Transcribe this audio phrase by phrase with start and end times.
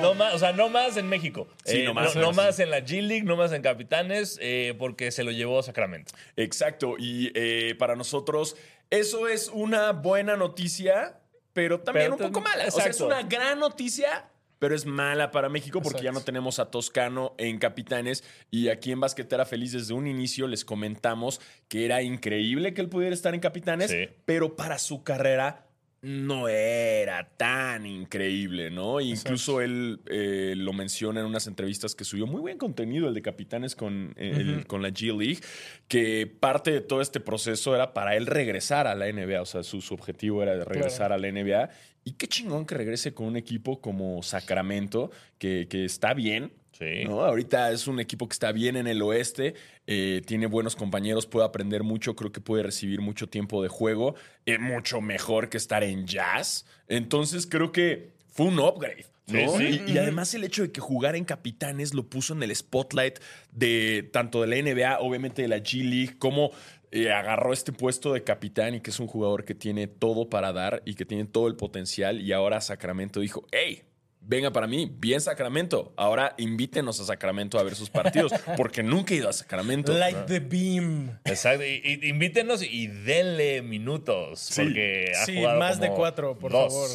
[0.00, 0.14] no.
[0.14, 1.48] más, o sea, no más en México.
[1.64, 2.58] Sí, Eh, no más, no, no no más.
[2.60, 6.12] en la G League, no más en Capitanes, eh, porque se lo llevó Sacramento.
[6.36, 8.56] Exacto, y eh, para nosotros
[8.90, 11.20] eso es una buena noticia,
[11.52, 12.66] pero también Pero un poco mala.
[12.66, 16.58] O sea, es una gran noticia, pero es mala para México porque ya no tenemos
[16.58, 18.24] a Toscano en Capitanes.
[18.50, 22.88] Y aquí en Basquetera Feliz desde un inicio les comentamos que era increíble que él
[22.88, 24.08] pudiera estar en Capitanes, Sí.
[24.24, 25.66] pero para su carrera
[26.02, 29.00] no era tan increíble, ¿no?
[29.00, 33.20] Incluso él eh, lo menciona en unas entrevistas que subió muy buen contenido, el de
[33.20, 35.40] Capitanes con, eh, con la G League,
[35.88, 39.62] que parte de todo este proceso era para él regresar a la NBA, o sea,
[39.62, 41.68] su, su objetivo era de regresar a la NBA.
[42.02, 47.04] Y qué chingón que regrese con un equipo como Sacramento, que, que está bien, Sí.
[47.04, 47.22] ¿no?
[47.22, 49.54] Ahorita es un equipo que está bien en el oeste,
[49.86, 54.14] eh, tiene buenos compañeros, puede aprender mucho, creo que puede recibir mucho tiempo de juego,
[54.46, 56.64] es mucho mejor que estar en jazz.
[56.88, 59.04] Entonces creo que fue un upgrade.
[59.26, 59.58] ¿no?
[59.58, 59.82] Sí, sí.
[59.86, 63.20] Y, y además el hecho de que jugar en Capitanes lo puso en el spotlight
[63.52, 66.50] de tanto de la NBA, obviamente de la G League, como
[66.92, 70.52] eh, agarró este puesto de capitán y que es un jugador que tiene todo para
[70.52, 72.20] dar y que tiene todo el potencial.
[72.20, 73.82] Y ahora Sacramento dijo, hey,
[74.20, 75.92] venga para mí, bien Sacramento.
[75.96, 79.92] Ahora invítenos a Sacramento a ver sus partidos, porque nunca he ido a Sacramento.
[79.92, 81.18] Light the beam.
[81.24, 81.64] Exacto.
[81.64, 84.50] Y, y invítenos y denle minutos.
[84.56, 86.72] porque ha Sí, jugado más de cuatro, por dos.
[86.72, 86.90] favor.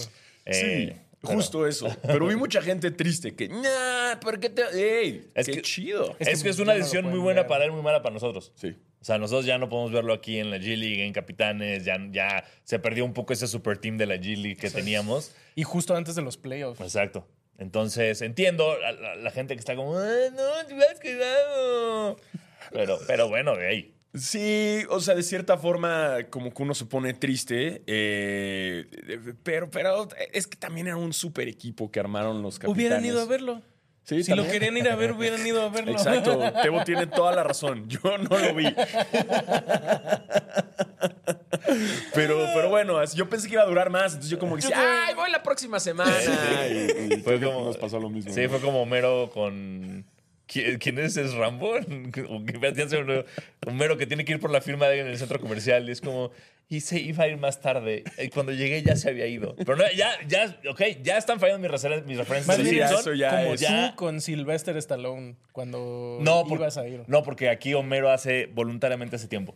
[0.45, 0.53] Eh,
[0.93, 1.87] Sí, justo eso.
[2.03, 4.61] Pero vi mucha gente triste que, nah, ¿por qué te.?
[5.01, 5.31] ¡Ey!
[5.33, 6.15] Es qué que- chido!
[6.19, 7.49] Es, Es que que es una no decisión muy buena ver.
[7.49, 8.51] para él, muy mala para nosotros.
[8.55, 8.75] Sí.
[9.05, 11.95] O sea, nosotros ya no podemos verlo aquí en la G League, en Capitanes, ya,
[12.09, 15.31] ya se perdió un poco ese super team de la G League que teníamos.
[15.53, 16.81] Y justo antes de los playoffs.
[16.81, 17.27] Exacto.
[17.59, 22.15] Entonces, entiendo a la, la gente que está como, "Ah, no, te has quedado.
[22.71, 23.93] Pero, pero bueno, de ahí.
[24.15, 28.87] Sí, o sea, de cierta forma, como que uno se pone triste, eh,
[29.43, 32.75] pero, pero es que también era un super equipo que armaron los capitanes.
[32.75, 33.61] Hubieran ido a verlo.
[34.05, 35.91] Sí, si lo querían ir a ver, hubieran ido a verlo.
[35.91, 37.89] Exacto, Tebo tiene toda la razón.
[37.89, 38.65] Yo no lo vi.
[42.13, 44.13] Pero, pero bueno, yo pensé que iba a durar más.
[44.13, 44.77] Entonces yo como que decía,
[45.07, 46.11] ¡ay, voy la próxima semana!
[46.69, 48.33] Y, y Fue como- nos pasó lo mismo.
[48.33, 48.49] Sí, ¿no?
[48.49, 50.05] fue como Homero con.
[50.47, 51.17] ¿Quién quién es?
[51.17, 51.71] ¿Es Rambo?
[53.65, 56.01] Homero que tiene que ir por la firma de en el centro comercial y es
[56.01, 56.31] como.
[56.67, 58.03] Y se iba a ir más tarde.
[58.17, 59.55] Y cuando llegué ya se había ido.
[59.55, 63.13] Pero no, ya, ya, ok, ya están fallando mis, referen- mis referencias Más bien, eso
[63.13, 67.03] ya Como es- ya- tú con Sylvester Stallone cuando No, por- ibas a ir.
[67.07, 69.55] no, porque aquí Homero hace voluntariamente hace tiempo.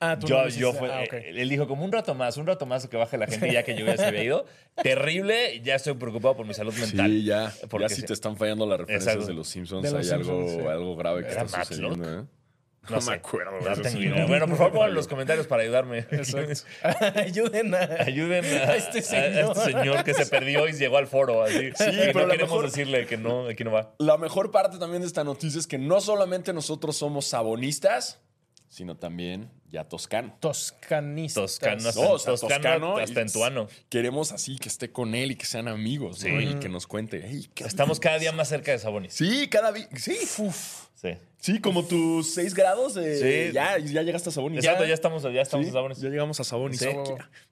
[0.00, 1.12] Ah, tú no Yo, lo yo fue, Ah, ok.
[1.14, 3.52] eh, él dijo como un rato más, un rato más que baje la gente y
[3.52, 4.44] ya que yo ya se había ido.
[4.82, 7.10] Terrible, ya estoy preocupado por mi salud mental.
[7.10, 7.52] Sí, ya.
[7.70, 8.06] Porque ya si sí.
[8.06, 9.28] te están fallando las referencias Exacto.
[9.28, 10.68] de los Simpsons, De los hay algo, Simpsons, sí.
[10.68, 12.24] algo grave que ¿Era está sucediendo, ¿eh?
[12.88, 13.10] No, No sé.
[13.10, 14.26] me acuerdo, No tengo idea.
[14.26, 16.06] Bueno, por favor, pongan los comentarios para ayudarme.
[17.16, 19.56] Ayuden a, Ayuden a, a este a señor.
[19.56, 21.42] este señor que se perdió y llegó al foro.
[21.42, 21.70] Así.
[21.76, 23.94] Sí, Y pero no a queremos mejor- decirle que no, aquí no va.
[23.98, 28.20] La mejor parte también de esta noticia es que no solamente nosotros somos sabonistas,
[28.68, 30.36] sino también ya toscano.
[30.40, 31.42] Toscanistas.
[31.58, 33.68] Toscano, hasta, No, o sea, toscano, toscano hasta en tuano.
[33.88, 36.40] Queremos así que esté con él y que sean amigos, ¿no?
[36.40, 36.46] Sí.
[36.46, 37.22] Y que nos cuente.
[37.24, 39.14] "Hey, ¿qué Estamos cada día más cerca de Sabonis.
[39.14, 39.88] Sí, cada día.
[39.96, 40.16] Sí.
[40.16, 41.10] Sí.
[41.44, 43.16] Sí, como tus seis grados de.
[43.48, 43.52] Sí.
[43.52, 44.60] Ya, ya llegaste a Sabonis.
[44.64, 45.98] Exacto, ya estamos, ya estamos Sí, en Sabonis.
[46.00, 46.78] Ya llegamos a Sabonis.
[46.80, 46.86] Sí.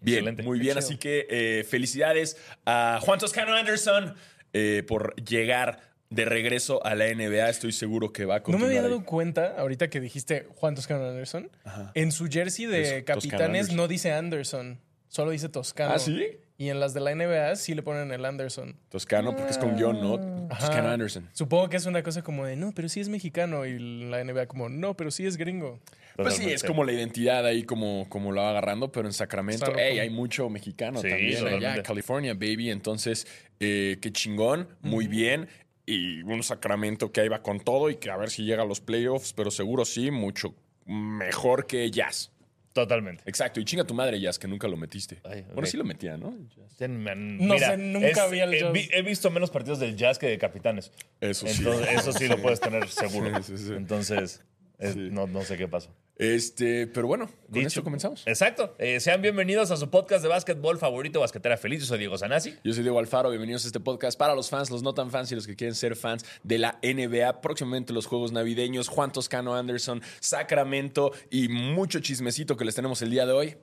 [0.00, 0.42] Bien, Excelente.
[0.44, 0.72] muy bien.
[0.72, 4.14] Qué Así que eh, felicidades a Juan Toscano Anderson
[4.54, 7.50] eh, por llegar de regreso a la NBA.
[7.50, 8.68] Estoy seguro que va a No me continuar.
[8.68, 8.88] había ahí.
[8.88, 11.50] dado cuenta, ahorita que dijiste Juan Toscano Anderson,
[11.92, 13.76] en su jersey de Es Toscano capitanes Anderson.
[13.76, 15.92] no dice Anderson, solo dice Toscano.
[15.94, 16.28] ¿Ah, sí?
[16.62, 18.76] Y en las de la NBA sí le ponen el Anderson.
[18.88, 20.46] Toscano, porque es con guion, ¿no?
[20.48, 20.60] Ajá.
[20.60, 21.28] Toscano Anderson.
[21.32, 23.66] Supongo que es una cosa como de, no, pero sí es mexicano.
[23.66, 25.80] Y la NBA como, no, pero sí es gringo.
[26.14, 29.72] Pues sí, es como la identidad ahí, como, como lo va agarrando, pero en Sacramento,
[29.76, 31.82] hey, hay mucho mexicano Sí, también allá, totalmente.
[31.82, 32.70] California, baby.
[32.70, 33.26] Entonces,
[33.58, 35.48] eh, qué chingón, muy bien.
[35.84, 38.66] Y un Sacramento que ahí va con todo y que a ver si llega a
[38.66, 40.54] los playoffs, pero seguro sí, mucho
[40.86, 42.31] mejor que Jazz.
[42.72, 43.22] Totalmente.
[43.26, 45.20] Exacto, y chinga tu madre Jazz, que nunca lo metiste.
[45.24, 46.30] Ay, Bueno, sí lo metía, ¿no?
[46.30, 48.72] No sé, nunca vi al he, Jazz.
[48.72, 50.90] vi- he visto menos partidos del Jazz que de Capitanes.
[51.20, 51.54] Eso sí.
[51.58, 53.42] Entonces, eso sí lo puedes tener seguro.
[53.42, 53.72] Sí, sí, sí.
[53.74, 54.42] Entonces,
[54.78, 55.08] es- Sí.
[55.12, 55.94] no, no sé qué pasó.
[56.16, 58.22] Este, pero bueno, con Dicho- esto comenzamos.
[58.26, 58.74] Exacto.
[58.78, 61.80] Eh, sean bienvenidos a su podcast de básquetbol favorito, Basquetera Feliz.
[61.80, 62.54] Yo soy Diego Sanasi.
[62.62, 65.32] Yo soy Diego Alfaro, bienvenidos a este podcast para los fans, los no tan fans
[65.32, 67.40] y los que quieren ser fans de la NBA.
[67.40, 73.10] Próximamente los juegos navideños, Juan Toscano Anderson, Sacramento y mucho chismecito que les tenemos el
[73.10, 73.56] día de hoy.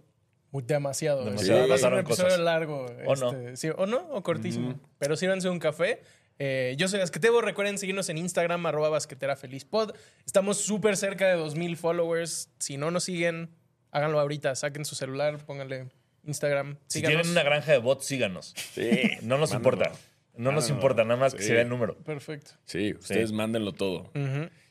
[0.51, 1.25] Demasiado.
[1.25, 1.67] Demasiado.
[1.67, 2.39] Va a ser un episodio cosas.
[2.39, 2.87] largo.
[3.05, 3.29] O no.
[3.31, 4.79] este, sí, o no, o cortísimo.
[4.97, 6.01] Pero sírvanse un café.
[6.39, 7.41] Eh, yo soy Basquetebo.
[7.41, 9.94] Recuerden seguirnos en Instagram, arroba basquetera feliz pod.
[10.25, 12.50] Estamos súper cerca de 2000 followers.
[12.59, 13.50] Si no nos siguen,
[13.91, 14.56] háganlo ahorita.
[14.56, 15.89] Saquen su celular, pónganle
[16.25, 16.77] Instagram.
[16.88, 18.56] Si tienen una granja de bots, síganos.
[18.74, 18.89] Sí,
[19.21, 19.91] No nos importa.
[20.36, 21.97] No nos importa, nada más que se vea el número.
[21.97, 22.51] Perfecto.
[22.63, 24.09] Sí, ustedes mándenlo todo.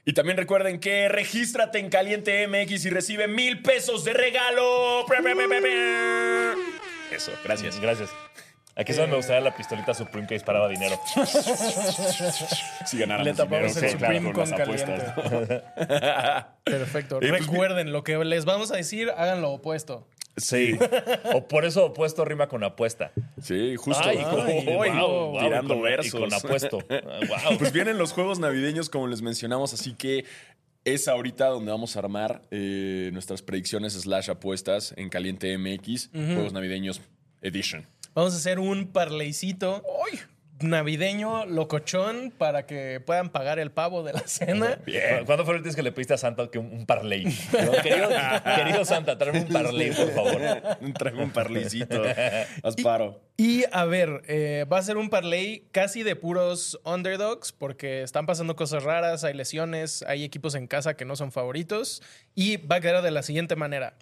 [0.06, 5.04] Y también recuerden que regístrate en Caliente MX y recibe mil pesos de regalo.
[7.12, 7.78] Eso, gracias.
[7.78, 8.08] Gracias.
[8.78, 11.00] Aquí solo me gustaría la pistolita Supreme que disparaba dinero.
[12.86, 16.44] Si ganáramos Le tapamos dinero, el sí, claro, Supreme con las apuestas.
[16.64, 17.18] Perfecto.
[17.18, 20.06] Pues, Recuerden, lo que les vamos a decir, hagan lo opuesto.
[20.36, 20.78] Sí.
[21.34, 23.10] o por eso opuesto rima con apuesta.
[23.42, 24.08] Sí, justo.
[24.08, 26.14] Ay, tirando y con- versos.
[26.14, 26.78] Y con apuesto.
[26.90, 27.50] Ah.
[27.58, 30.24] Pues vienen los juegos navideños, como les mencionamos, así que
[30.84, 36.52] es ahorita donde vamos a armar eh, nuestras predicciones slash apuestas en Caliente MX, Juegos
[36.52, 37.00] Navideños
[37.42, 37.86] Edition.
[38.18, 39.84] Vamos a hacer un parleycito
[40.60, 44.76] navideño locochón para que puedan pagar el pavo de la cena.
[44.84, 47.26] ¿Cu- ¿Cuándo fue el último que le pediste a Santa que un, un parley?
[47.26, 48.08] No, querido,
[48.56, 50.40] querido Santa, tráeme un parley, por favor.
[50.98, 52.02] Traigo un parlicito.
[52.64, 53.20] Haz paro.
[53.36, 58.26] Y a ver, eh, va a ser un parlay casi de puros underdogs porque están
[58.26, 62.02] pasando cosas raras, hay lesiones, hay equipos en casa que no son favoritos
[62.34, 63.94] y va a quedar de la siguiente manera.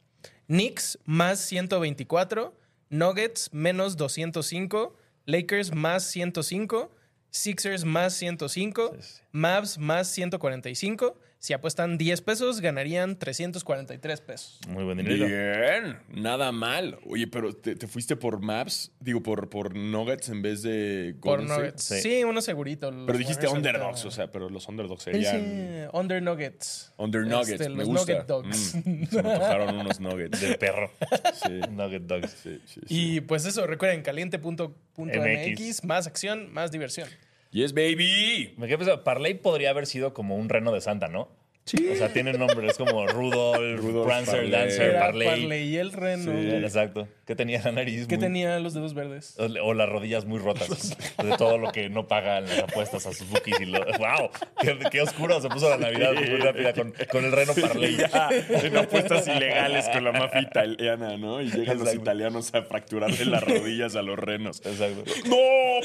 [0.47, 2.55] Knicks más 124,
[2.89, 4.95] Nuggets menos 205,
[5.25, 6.91] Lakers más 105,
[7.31, 8.97] Sixers más 105,
[9.33, 11.19] Mavs más 145.
[11.39, 14.59] Si apuestan 10 pesos, ganarían 343 pesos.
[14.69, 15.27] Muy buen dinero.
[15.27, 16.99] Bien, nada mal.
[17.07, 21.39] Oye, pero te, te fuiste por Maps, digo, por, por Nuggets en vez de Por
[21.39, 21.61] Golden State?
[21.63, 21.83] Nuggets.
[21.85, 22.01] Sí.
[22.01, 22.91] Sí, uno segurito.
[23.07, 26.93] Pero dijiste underdogs, o sea, pero los underdogs serían sí, Under Nuggets.
[26.97, 27.51] under nuggets.
[27.61, 28.13] Este, me los gusta.
[28.13, 28.75] Nugget Dogs.
[28.85, 30.41] Mm, se me antojaron unos nuggets.
[30.41, 30.91] De perro.
[31.35, 32.31] Sí, Nugget Dogs.
[32.43, 33.17] sí, sí, sí.
[33.17, 35.85] Y pues eso, recuerden, caliente.mx, MX.
[35.85, 37.09] más acción, más diversión.
[37.57, 38.53] Yes, baby.
[38.59, 41.31] Me quedé pensando, Parley podría haber sido como un reno de Santa, ¿no?
[41.65, 41.89] Sí.
[41.91, 44.51] O sea, tiene nombre, es como Rudolph, Rudolph, Prancer, Parley.
[44.51, 45.27] Dancer, Parley.
[45.27, 46.33] Parley y el reno.
[46.33, 47.09] Sí, exacto.
[47.27, 49.35] Que tenía la nariz que muy- tenía los dedos verdes.
[49.39, 53.29] O, las rodillas muy rotas de todo lo que no pagan las apuestas a sus
[53.29, 53.61] bookies.
[53.61, 54.31] Y lo, ¡Wow!
[54.61, 57.97] Qué, qué oscuro se puso la Navidad muy rápida con, con el reno Parley.
[57.97, 58.29] Ya,
[58.63, 61.41] en apuestas ilegales con la mafia italiana, ¿no?
[61.43, 62.03] Y llegan los Exacto.
[62.03, 64.63] italianos a fracturarle las rodillas a los renos.
[64.65, 65.03] Exacto.
[65.27, 65.37] ¡No,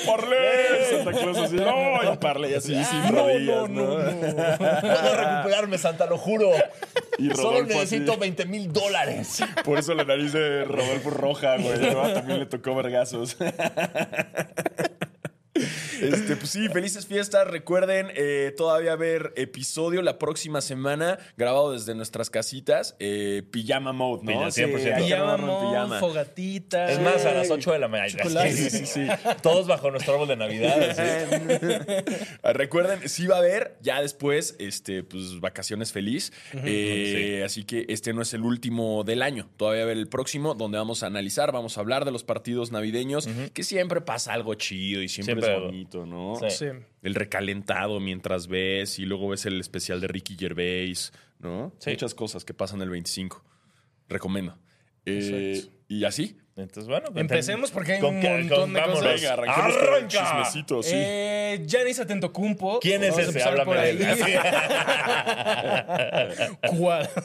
[0.06, 0.38] Parley!
[0.92, 2.14] Santa Claus así, ¡no!
[2.14, 3.98] Y Parley así, sin rodillas, ¿no?
[3.98, 6.52] Puedo recuperarme, Santa, lo juro.
[7.18, 8.20] Y Solo necesito así.
[8.22, 9.44] 20 mil dólares.
[9.66, 11.10] Por eso la nariz de Rodolfo
[11.58, 12.14] güey.
[12.14, 13.38] También le tocó vergazos.
[16.02, 17.48] Este, pues sí, felices fiestas.
[17.48, 22.96] Recuerden eh, todavía ver episodio la próxima semana, grabado desde nuestras casitas.
[23.00, 24.32] eh, pijama mode, ¿no?
[24.32, 24.76] Pilla- 100%.
[24.76, 26.00] hay que Pijama, en pijama.
[26.00, 26.92] fogatita.
[26.92, 28.10] Es más, a las 8 de la mañana.
[28.10, 28.52] Chocolate.
[28.54, 29.08] Sí, sí, sí.
[29.42, 30.82] Todos bajo nuestro árbol de Navidad.
[30.90, 31.02] así.
[32.54, 36.32] Recuerden, sí va a haber ya después, este, pues vacaciones feliz.
[36.54, 39.50] Eh, Así que este no es el último del año.
[39.58, 42.24] Todavía va a haber el próximo, donde vamos a analizar, vamos a hablar de los
[42.24, 45.72] partidos navideños, que siempre pasa algo chido y siempre, Siempre es algo.
[46.06, 46.36] ¿No?
[46.40, 46.50] Sí.
[46.50, 46.66] Sí.
[47.02, 51.74] El recalentado mientras ves y luego ves el especial de Ricky Gervais, ¿no?
[51.80, 51.90] Sí.
[51.92, 53.44] Muchas cosas que pasan el 25.
[54.10, 54.58] Recomiendo.
[55.06, 55.78] Eh, Exacto.
[55.88, 56.38] y así.
[56.58, 57.08] Entonces, bueno.
[57.16, 59.02] Empecemos porque hay con un que- montón con- de vámonos.
[59.02, 59.22] cosas.
[59.22, 60.92] Venga, arranquemos chismecito, sí.
[60.96, 61.66] Eh,
[62.02, 62.80] Atentocumpo.
[62.80, 63.42] ¿Quién es ese?
[63.42, 63.98] Háblame de ahí.
[64.00, 64.08] él.
[66.78, 67.10] ¿Cuál?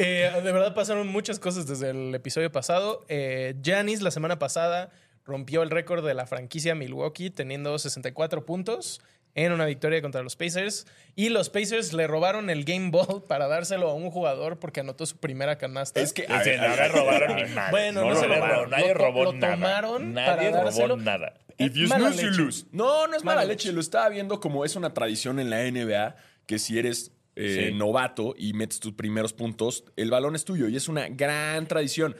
[0.00, 3.04] Eh, de verdad pasaron muchas cosas desde el episodio pasado.
[3.08, 4.90] Eh, Giannis la semana pasada
[5.28, 9.00] rompió el récord de la franquicia Milwaukee teniendo 64 puntos
[9.34, 10.86] en una victoria contra los Pacers.
[11.14, 15.06] Y los Pacers le robaron el game ball para dárselo a un jugador porque anotó
[15.06, 16.00] su primera canasta.
[16.00, 17.70] Es que, no le robaron ni madre.
[17.70, 18.56] Bueno, no, no lo se lo robaron.
[18.64, 18.70] robaron.
[18.70, 19.54] Nadie Lo to- robó lo nada.
[19.54, 20.96] tomaron Nadie para robó dárselo.
[20.96, 21.34] nada.
[21.58, 22.66] If you Mala snooze, you lose.
[22.72, 23.66] No, no es mala, Mala leche.
[23.68, 23.72] leche.
[23.74, 26.16] Lo estaba viendo como es una tradición en la NBA
[26.46, 27.74] que si eres eh, Sí.
[27.76, 32.16] novato y metes tus primeros puntos, el balón es tuyo y es una gran tradición.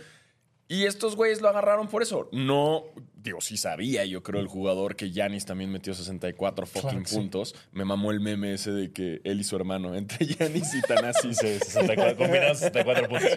[0.71, 2.29] Y estos güeyes lo agarraron por eso.
[2.31, 2.85] No,
[3.17, 7.09] digo, sí sabía yo creo el jugador que Yanis también metió 64 fucking Claro que
[7.09, 7.17] sí.
[7.17, 7.55] puntos.
[7.73, 11.33] Me mamó el meme ese de que él y su hermano, entre Yanis y Tanasi,
[11.35, 13.31] Sí, 64, combinaron 64 puntos.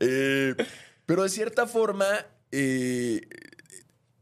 [0.00, 0.54] Eh,
[1.06, 2.06] pero de cierta forma,
[2.52, 3.22] eh,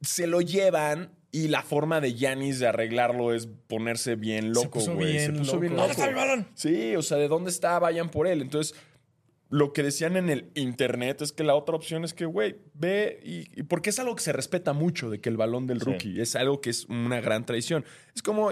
[0.01, 5.19] se lo llevan Y la forma de Yanis de arreglarlo es ponerse bien loco, güey.
[5.19, 5.61] Se bien puso loco.
[5.61, 6.01] bien ¿Dónde loco.
[6.01, 6.49] está mi balón?
[6.55, 7.79] Sí, o sea, ¿de dónde está?
[7.79, 8.41] Vayan por él.
[8.41, 8.75] Entonces,
[9.49, 13.21] lo que decían en el internet es que la otra opción es que, güey, ve
[13.25, 15.85] y, y- Porque es algo que se respeta mucho de que el balón del Sí.
[15.87, 17.85] rookie es algo que es una gran tradición.
[18.15, 18.51] Es como,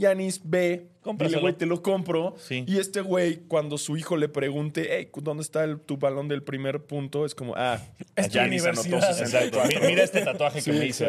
[0.00, 0.86] Yanis, ve,
[1.18, 2.34] dile, güey, te lo compro.
[2.38, 2.64] Sí.
[2.66, 6.42] Y este güey, cuando su hijo le pregunte, hey, ¿dónde está el- tu balón del
[6.42, 7.24] primer punto?
[7.26, 7.78] Es como, ah,
[8.16, 9.12] Es Giannis anotó universidad.
[9.16, 9.60] 64.
[9.70, 9.80] Exacto.
[9.82, 11.04] Mi- Mira este tatuaje que Sí, me hice.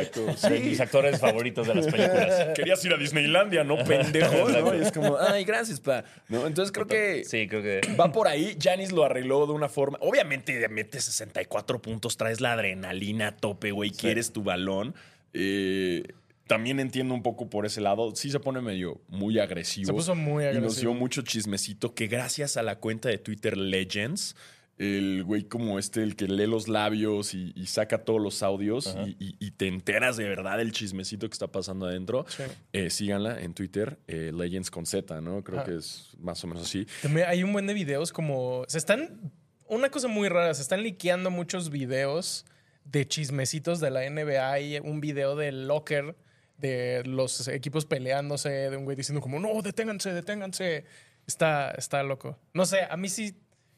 [0.49, 2.49] De mis actores favoritos de las películas.
[2.55, 4.49] Querías ir a Disneylandia, ¿no, pendejo?
[4.49, 4.75] ¿no?
[4.75, 6.03] Y es como, ay, gracias, pa.
[6.29, 6.45] ¿No?
[6.45, 7.81] Entonces creo que Sí, creo que.
[7.99, 8.57] va por ahí.
[8.61, 9.97] Janis lo arregló de una forma.
[10.01, 13.91] Obviamente, metes 64 puntos, traes la adrenalina a tope, güey.
[13.91, 14.93] Quieres tu balón.
[15.33, 16.03] Eh,
[16.47, 18.13] también entiendo un poco por ese lado.
[18.15, 19.87] Sí se pone medio muy agresivo.
[19.87, 20.91] Se puso muy Y nos agresivo.
[20.91, 24.35] dio mucho chismecito que gracias a la cuenta de Twitter Legends,
[24.77, 28.95] el güey como este, el que lee los labios y, y saca todos los audios
[29.05, 32.25] y, y- y te enteras de verdad del chismecito que está pasando adentro.
[32.27, 32.43] Sí.
[32.73, 35.43] Eh, síganla en Twitter, eh, Legends con Z, ¿no?
[35.43, 35.69] Creo Ajá.
[35.69, 36.87] que es más o menos así.
[37.03, 38.63] También hay un buen de videos como.
[38.67, 39.31] Se están.
[39.67, 42.45] Una cosa muy rara, se están liqueando muchos videos
[42.83, 44.51] de chismecitos de la NBA.
[44.51, 46.15] Hay un video del locker
[46.61, 50.85] de los equipos peleándose, de un güey diciendo como, no, deténganse, deténganse.
[51.27, 52.39] Está, está loco.
[52.53, 53.35] No sé, a mí sí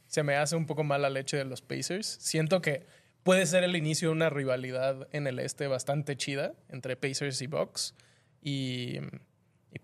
[0.07, 2.17] se me hace un poco mala leche de los Pacers.
[2.21, 2.85] Siento que
[3.23, 7.47] puede ser el inicio de una rivalidad en el este bastante chida entre Pacers y
[7.47, 7.95] Bucks.
[8.41, 8.99] Y,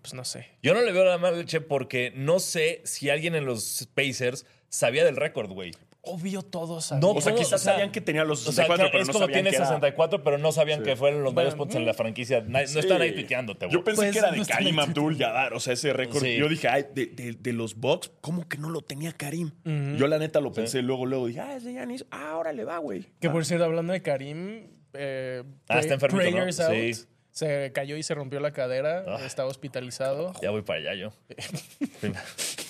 [0.00, 0.46] pues no sé.
[0.62, 4.46] Yo no le veo la mala leche porque no sé si alguien en los Pacers
[4.68, 5.72] sabía del récord, güey.
[6.02, 8.88] Obvio todos No, O sea, quizás o sea, sabían que tenía los O sea, 64,
[8.90, 11.34] pero es no como sabían tiene que era- 64, pero no sabían que fueron los
[11.34, 12.40] Bueno, puntos en la franquicia.
[12.40, 13.74] No están ahí tuiteándote, güey.
[13.76, 16.22] Yo pensé Pues, que era de Karim Abdul Jabbar, o sea, ese récord.
[16.22, 16.36] Sí.
[16.36, 19.50] Yo dije, ay, de, de- de los Bucks, ¿cómo que no lo tenía Karim?
[19.98, 22.64] Yo la neta lo pensé, luego, luego dije, ah, es de Giannis, ah, ahora le
[22.64, 23.04] va, güey.
[23.20, 26.30] Que por cierto, hablando de Karim, eh, Ah, está enfermito, ¿no?
[26.32, 26.72] Prayers out.
[26.74, 27.04] Sí.
[27.32, 29.04] Se cayó y se rompió la cadera.
[29.06, 29.20] Ah.
[29.24, 30.32] Está hospitalizado.
[30.42, 31.12] Ya voy para allá yo.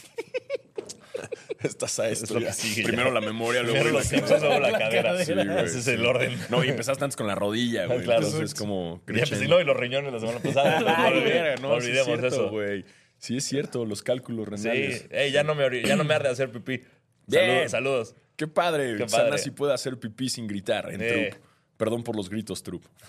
[1.62, 2.38] Estás a esto.
[2.52, 3.14] sigue, Primero ya.
[3.14, 5.02] la memoria, luego Primero la los luego la La cadera.
[5.10, 5.24] cadera.
[5.24, 5.90] Sí, güey, Ese es sí.
[5.92, 6.38] el orden.
[6.48, 8.02] No, y empezaste antes con la rodilla, güey.
[8.02, 8.22] Claro.
[8.26, 9.02] Entonces es como...
[9.08, 10.80] Ya empecé, no, y los riñones la semana pasada.
[10.80, 12.50] No, olvidemos- verga, no no, sí es olvidemos cierto, eso.
[12.50, 12.84] güey.
[13.18, 15.00] Sí es cierto, los cálculos renales.
[15.02, 16.80] Sí, Ey, ya, no me, ya no me arde hacer pipí.
[17.26, 17.68] Bien.
[17.68, 18.14] Saludos, saludos.
[18.36, 18.96] Qué padre.
[18.96, 19.38] Qué Sana padre.
[19.38, 21.28] sí puede hacer pipí sin gritar en Eh.
[21.30, 21.44] Troop.
[21.80, 22.84] Perdón por los gritos, Troop.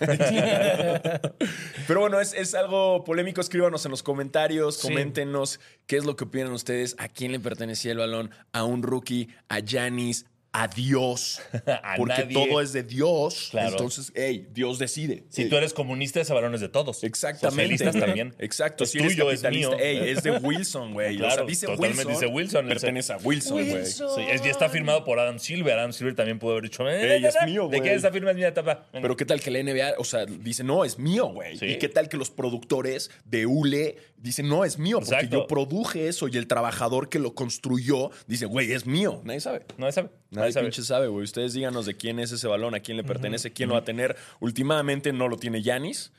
[1.86, 3.42] Pero bueno, es, es algo polémico.
[3.42, 4.88] Escríbanos en los comentarios, Sí.
[4.88, 8.82] coméntenos qué es lo que opinan ustedes, a quién le pertenecía el balón, a un
[8.82, 10.24] rookie, a Janis,
[10.54, 11.40] a Dios.
[11.66, 12.34] A porque nadie.
[12.34, 13.48] todo es de Dios.
[13.50, 13.70] Claro.
[13.70, 15.24] Entonces, hey, Dios decide.
[15.30, 17.02] Si Eh, tú eres comunista, ese balón es de todos.
[17.04, 17.56] Exactamente.
[17.78, 18.04] Socialistas güey.
[18.04, 18.34] también.
[18.38, 18.84] Exacto.
[18.84, 19.78] Es si tuyo, es capitalista, mío.
[19.82, 21.16] ey, es de Wilson, güey.
[21.16, 22.12] o sea, Claro, dice totalmente Wilson.
[22.12, 22.68] dice Wilson.
[22.68, 23.86] Pertenece a Wilson, güey.
[23.86, 25.78] Sí, es, y está firmado por Adam Silver.
[25.78, 27.88] Adam Silver también pudo haber dicho, eh, Ey, es mío, ¿De güey.
[27.88, 28.86] qué esa firma es mía, tapa?
[28.92, 31.56] Pero qué tal que la NBA, o sea, dice, no, es mío, güey.
[31.56, 31.64] Sí.
[31.66, 35.36] Y qué tal que los productores de ULE dicen, no, es mío, porque Exacto.
[35.38, 39.22] yo produje eso y el trabajador que lo construyó dice, güey, es mío.
[39.24, 39.62] Nadie sabe.
[39.78, 40.10] Nadie sabe.
[40.30, 40.66] Nadie Nadie sabe.
[40.66, 41.24] pinche sabe, güey.
[41.24, 43.84] Ustedes díganos de quién es ese balón, a quién le pertenece, quién lo va a
[43.84, 44.16] tener.
[44.40, 46.12] Últimamente no lo tiene Yanis.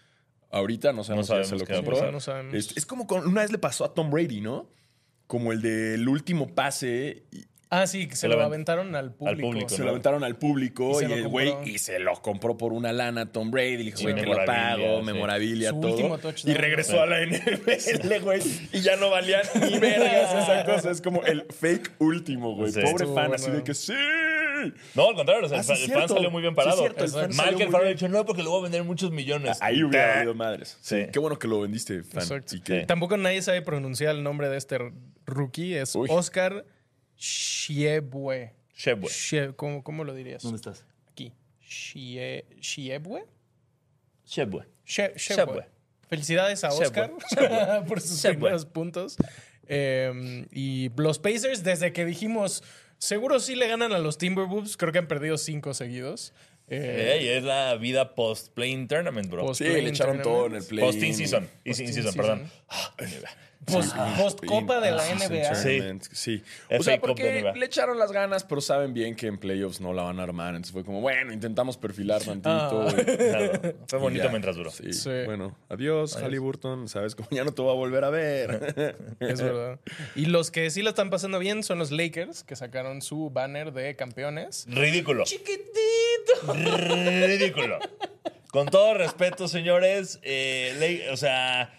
[0.51, 1.95] Ahorita no sabemos, No quién se sabemos lo qué va a compró.
[1.97, 2.13] pasar.
[2.13, 2.53] No sabemos.
[2.53, 4.69] Es, es como con, una vez le pasó a Tom Brady, ¿no?
[5.27, 7.23] Como el del último pase.
[7.31, 9.41] y- Ah, sí, que se, Se lo lo aventaron al público.
[9.41, 9.85] público, se ¿no?
[9.85, 11.69] lo aventaron al público Y lo el güey compró.
[11.71, 13.77] y se lo compró por una lana Tom Brady.
[13.77, 15.05] Le dijo, Sí, güey, que lo pago, sí.
[15.05, 16.19] memorabilia, Su todo.
[16.45, 18.41] Y regresó a la NFL, güey.
[18.73, 20.91] Y ya no valía ni vergas esa cosa.
[20.91, 22.71] Es como el fake último, güey.
[22.71, 22.81] Sí.
[22.81, 23.93] Pobre fan, así de que sí.
[24.95, 25.99] No, al contrario, o sea, Ah, el, sí, fan, el cierto.
[26.07, 26.77] fan salió muy bien Sí, parado.
[26.79, 27.89] cierto, el fan Mal salió que el muy fan bien.
[27.89, 29.57] ha dicho, no, porque le voy a vender muchos millones.
[29.61, 30.77] Ahí hubiera habido madres.
[30.81, 31.01] Sí.
[31.01, 31.07] Sí.
[31.11, 32.21] Qué bueno que lo vendiste, fan.
[32.21, 32.55] Exacto.
[32.55, 32.85] Y que- Sí.
[32.85, 34.77] Tampoco nadie sabe pronunciar el nombre de este
[35.25, 35.73] rookie.
[35.75, 36.07] Es Uy.
[36.11, 36.65] Oscar
[37.23, 38.51] Shiebue.
[38.75, 39.07] Shebwe.
[39.09, 40.43] Shie- ¿cómo, ¿Cómo lo dirías?
[40.43, 40.85] estás?
[41.09, 41.31] Aquí.
[41.65, 43.23] Shie- Shiebue.
[44.25, 44.65] Shebwe.
[44.85, 45.35] She- Shebue.
[45.45, 45.65] Shebue.
[46.09, 47.11] Felicidades a Oscar
[47.87, 48.33] por sus Shebue.
[48.35, 49.15] primeros puntos.
[49.67, 52.61] Eh, y los Pacers, desde que dijimos,
[52.97, 56.33] seguro sí le ganan a los Timberwolves, creo que han perdido cinco seguidos.
[56.67, 59.45] Eh, Ey, es la vida post-playing tournament, bro.
[59.45, 60.83] Post- Sí, le echaron todo en el play.
[60.83, 61.49] Post-in season.
[61.63, 62.51] Y sin Post-in season, perdón.
[63.65, 65.55] Post, post Copa de la NBA.
[66.13, 66.43] Sí.
[66.77, 70.03] O sea, porque le echaron las ganas, pero saben bien que en playoffs no la
[70.03, 70.49] van a armar.
[70.49, 72.49] Entonces fue como, bueno, intentamos perfilar tantito.
[72.49, 72.93] Ah.
[72.97, 73.03] y-
[73.33, 74.29] Claro, Fue bonito ya.
[74.29, 74.69] mientras duró.
[74.71, 74.93] Sí.
[74.93, 75.09] Sí.
[75.25, 76.87] Bueno, adiós, Halliburton.
[76.87, 78.95] Sabes como ya no te voy a volver a ver.
[79.19, 79.79] Es verdad.
[80.15, 83.71] Y los que sí lo están pasando bien son los Lakers, que sacaron su banner
[83.73, 84.65] de campeones.
[84.69, 85.23] Ridículo.
[85.25, 86.53] Chiquitito.
[86.53, 87.79] Ridículo.
[88.51, 91.73] Con todo respeto, señores, eh, o sea,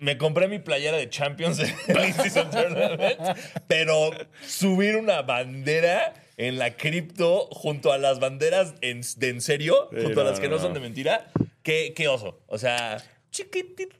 [0.00, 3.18] me compré mi playera de Champions en el In-Season Tournament,
[3.68, 4.10] pero
[4.46, 10.02] subir una bandera en la cripto junto a las banderas en- de en serio, Sí,
[10.02, 11.30] junto a las que no, no, son de mentira,
[11.62, 12.40] qué, qué oso.
[12.46, 12.96] O sea.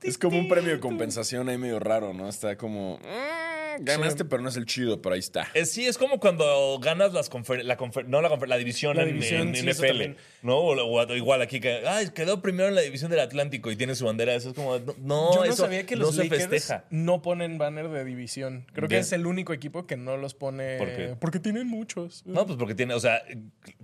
[0.03, 2.29] Es como un premio de compensación ahí medio raro, ¿no?
[2.29, 2.99] Está como.
[2.99, 5.47] "Mm, ganaste, pero no es el chido, pero ahí está.
[5.55, 8.97] Eh, sí, es como cuando ganas las confer- la, confer- no la, confer- la división
[8.97, 10.17] La división, en sí, NFL.
[10.43, 10.57] ¿no?
[10.59, 13.95] O, o igual aquí que ay, quedó primero en la división del Atlántico y tiene
[13.95, 14.35] su bandera.
[14.35, 16.85] Eso es como, no, no, Yo no eso sabía que no los se Lakers festeja.
[16.91, 18.67] no ponen banner de división.
[18.73, 20.77] Creo que es el único equipo que no los pone.
[20.79, 21.17] ¿Por qué?
[21.21, 22.23] Porque tienen muchos.
[22.27, 23.23] No, pues porque tiene, o sea,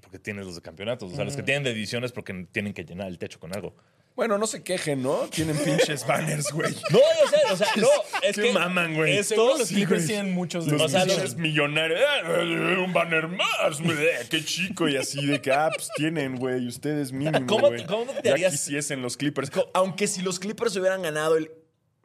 [0.00, 1.12] porque tienes los de campeonatos.
[1.12, 3.74] O sea, los que tienen de divisiones porque tienen que llenar el techo con algo.
[4.16, 5.28] Bueno, no se quejen, ¿no?
[5.28, 6.74] Tienen pinches banners, güey.
[6.90, 7.88] No, o sea, o sea, no,
[8.22, 9.22] es Qué que maman, güey.
[9.22, 12.00] Seguro los Clippers tienen muchos de Los O sea, los- pinches millonarios.
[12.26, 13.96] "Eh, Un banner más, güey.
[14.30, 14.88] Qué chico.
[14.88, 16.66] Y así de que, ah, pues tienen, güey.
[16.66, 17.84] Ustedes mínimo, ¿Cómo- güey.
[17.84, 19.50] cómo te Ya harías- quisiesen los Clippers.
[19.74, 21.50] Aunque si los Clippers hubieran ganado el,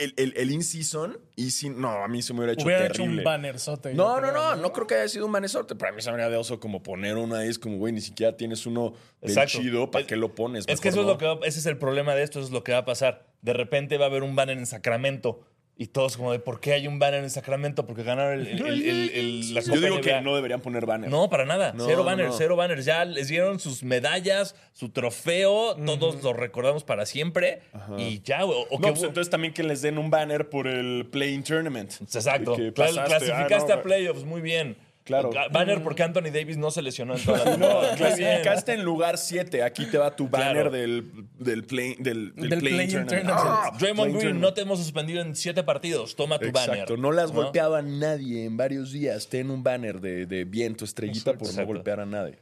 [0.03, 2.93] el, el, el in-season, y si, no, a mí se me hubiera hecho Hubiera hecho
[2.96, 3.20] terrible.
[3.20, 3.93] un bannerzote.
[3.93, 6.15] No, no, no, no creo que haya sido un manesorte, pero a mí se me
[6.15, 9.31] haría de oso como poner uno ahí, es como, güey, ni siquiera tienes uno del
[9.31, 9.60] Exacto.
[9.60, 10.65] chido, ¿para Es- qué lo pones?
[10.67, 11.13] Es que eso es no.
[11.13, 12.86] lo que va, ese es el problema de esto, eso es lo que va a
[12.86, 13.25] pasar.
[13.41, 15.41] De repente va a haber un banner en Sacramento
[15.81, 17.88] y todos como de ¿por qué hay un banner en Sacramento?
[17.88, 20.01] Porque ganaron el, el- el- el- el- la Yo digo NBA.
[20.01, 21.09] que no deberían poner banner.
[21.09, 21.73] No, para nada.
[21.73, 22.38] No, cero banners, no.
[22.38, 22.85] cero banners.
[22.85, 27.61] Ya les dieron sus medallas, su trofeo, todos lo recordamos para siempre.
[27.97, 28.59] Y ya, güey.
[28.71, 31.93] No, que pues entonces también que les den un banner por el Playing Tournament.
[32.00, 32.55] Exacto.
[32.75, 34.77] Clasificaste ah, no, a playoffs, muy bien.
[35.03, 35.31] Claro.
[35.51, 37.96] Banner porque Anthony Davis no se lesionó en toda la No, bien.
[37.96, 39.63] clasificaste en lugar 7.
[39.63, 40.72] Aquí te va tu banner Claro.
[40.72, 42.91] del, del, play, del, Tournament.
[42.91, 43.29] Tournament.
[43.31, 46.15] Ah, Draymond Green, no te hemos suspendido en siete partidos.
[46.15, 46.75] Toma tu banner.
[46.75, 49.27] Exacto, no le has golpeado a nadie en varios días.
[49.27, 52.38] Ten un banner de, de viento estrellita por no golpear a nadie.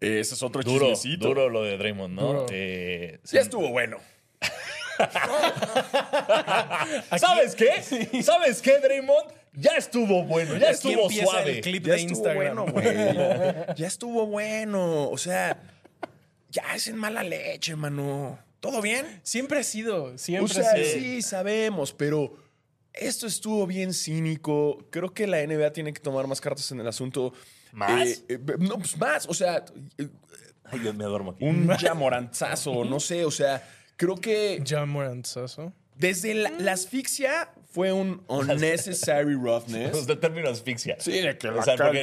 [0.00, 1.28] Ese es otro Duro, chismecito.
[1.28, 2.46] duro lo de Draymond, ¿no?
[2.50, 3.36] Eh, sí.
[3.36, 3.98] Ya estuvo bueno.
[7.18, 8.22] ¿Sabes qué?
[8.22, 9.39] ¿Sabes qué, Draymond?
[9.52, 11.56] Ya estuvo bueno, ya Aquí estuvo suave.
[11.56, 12.56] el clip Ya de estuvo Instagram.
[12.56, 12.94] bueno, güey.
[13.76, 15.08] Ya estuvo bueno.
[15.10, 15.60] O sea,
[16.50, 18.38] ya es en mala leche, mano.
[18.60, 19.20] ¿Todo bien?
[19.22, 20.86] Siempre ha sido, O siempre sea, ha sido.
[20.92, 22.34] sí, sabemos, pero
[22.92, 24.86] esto estuvo bien cínico.
[24.90, 27.32] Creo que la NBA tiene que tomar más cartas en el asunto.
[27.72, 28.06] ¿Más?
[28.08, 29.26] Eh, eh, no, pues más.
[29.26, 29.64] O sea,
[29.98, 30.08] eh,
[30.64, 31.44] Ay, Dios, me duermo aquí.
[31.44, 33.24] un yamoranzazo, no sé.
[33.24, 33.66] O sea,
[33.96, 35.72] creo que Ya Moranzazo.
[35.96, 39.94] desde la, la asfixia fue un unnecessary roughness.
[39.96, 40.96] Usted término asfixia.
[40.98, 42.02] Sí, de que O la sea, porque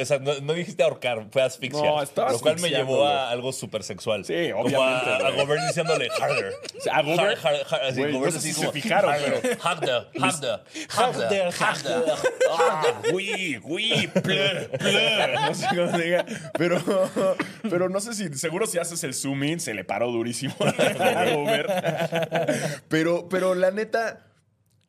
[0.00, 1.82] o sea, no, no dijiste ahorcar, fue asfixia.
[1.82, 4.24] No, estaba Lo cual me llevó a algo súper sexual.
[4.24, 5.36] Sí, Como obviamente, a, a güey.
[5.44, 6.52] Gobert diciéndole harder.
[6.80, 8.80] sea, a Gobert- Hard, hard, hard, así, Güey, no Gobert sé así si como, se
[8.80, 12.02] fijaron, harder, pero- harder, harder, harder, harder.
[12.50, 15.30] Ah, güey, güey, plur, plur.
[15.46, 16.24] No sé cómo se diga.
[16.56, 16.82] Pero,
[17.68, 21.24] pero no sé si, seguro si haces el zoom in, se le paró durísimo a
[21.34, 21.70] Gobert.
[22.88, 24.26] Pero, pero la neta,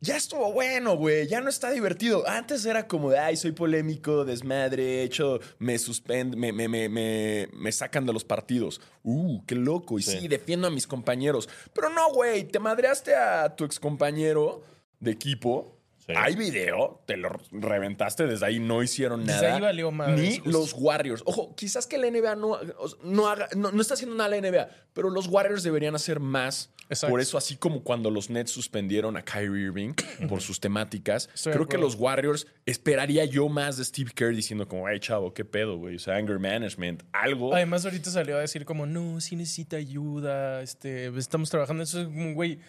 [0.03, 1.27] ya estuvo bueno, güey.
[1.27, 2.27] Ya no está divertido.
[2.27, 7.47] Antes era como de, ay, soy polémico, desmadre, hecho, me suspenden, me, me, me, me,
[7.53, 8.81] me sacan de los partidos.
[9.03, 9.97] Uh, qué loco.
[9.97, 10.19] Y sí.
[10.19, 10.27] Sí.
[10.27, 11.47] defiendo a mis compañeros.
[11.73, 14.61] Pero no, güey, te madreaste a tu excompañero
[14.99, 15.77] de equipo.
[16.05, 16.11] Sí.
[16.17, 19.55] Hay video, te lo reventaste, desde ahí no hicieron Desde nada.
[19.55, 20.49] ahí valió Ni justo.
[20.51, 21.23] los Warriors.
[21.25, 22.59] Ojo, quizás que la NBA no,
[23.03, 26.72] no, haga, no, no está haciendo nada la NBA, pero los Warriors deberían hacer más.
[26.89, 27.11] Exacto.
[27.11, 29.93] Por eso, así como cuando los Nets suspendieron a Kyrie Irving
[30.29, 34.67] por sus temáticas, Estoy creo que los Warriors esperaría yo más de Steve Kerr diciendo
[34.67, 35.95] como, hey, chavo, qué pedo, güey.
[35.95, 37.53] O sea, anger management, algo.
[37.53, 41.83] Además, ahorita salió a decir como, no, sí necesita ayuda, este, estamos trabajando.
[41.83, 42.59] Eso es como, güey,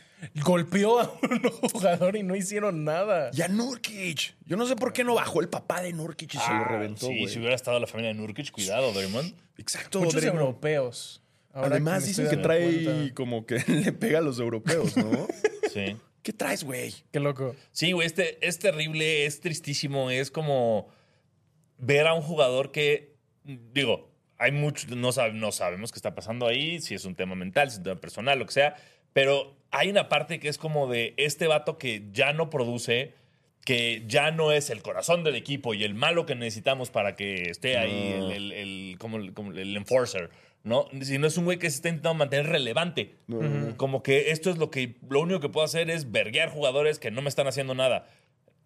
[0.43, 3.31] golpeó a un jugador y no hicieron nada.
[3.35, 4.35] Y a Nurkic.
[4.47, 6.65] Yo no sé por qué no bajó el papá de Nurkic y se lo Ah,
[6.69, 9.35] reventó, Sí, si hubiera estado la familia de Nurkic, cuidado, Draymond.
[9.59, 10.41] Exacto, Muchos Draymond.
[10.41, 11.21] europeos.
[11.55, 13.15] Ahora Además, dicen que trae cuenta.
[13.15, 15.27] como que le pega a los europeos, ¿no?
[15.73, 15.97] Sí.
[16.23, 16.93] ¿Qué traes, güey?
[17.13, 17.55] Qué loco.
[17.73, 20.89] Sí, güey, este, es terrible, es tristísimo, es como
[21.79, 26.47] ver a un jugador que, digo, hay mucho, no, sab- no sabemos qué está pasando
[26.47, 28.77] ahí, si es un tema mental, si es un tema personal, lo que sea,
[29.13, 33.15] pero hay una parte que es como de este vato que ya no produce,
[33.65, 37.51] que ya no es el corazón del equipo y el malo que necesitamos para que
[37.51, 40.31] esté ahí el, el- el- como, el- como el enforcer,
[40.65, 40.87] ¿no?
[41.03, 43.15] Sino es un güey que se está intentando mantener relevante.
[43.77, 47.11] Como que esto es lo que, lo único que puedo hacer es verguear jugadores que
[47.13, 48.09] no me están haciendo nada.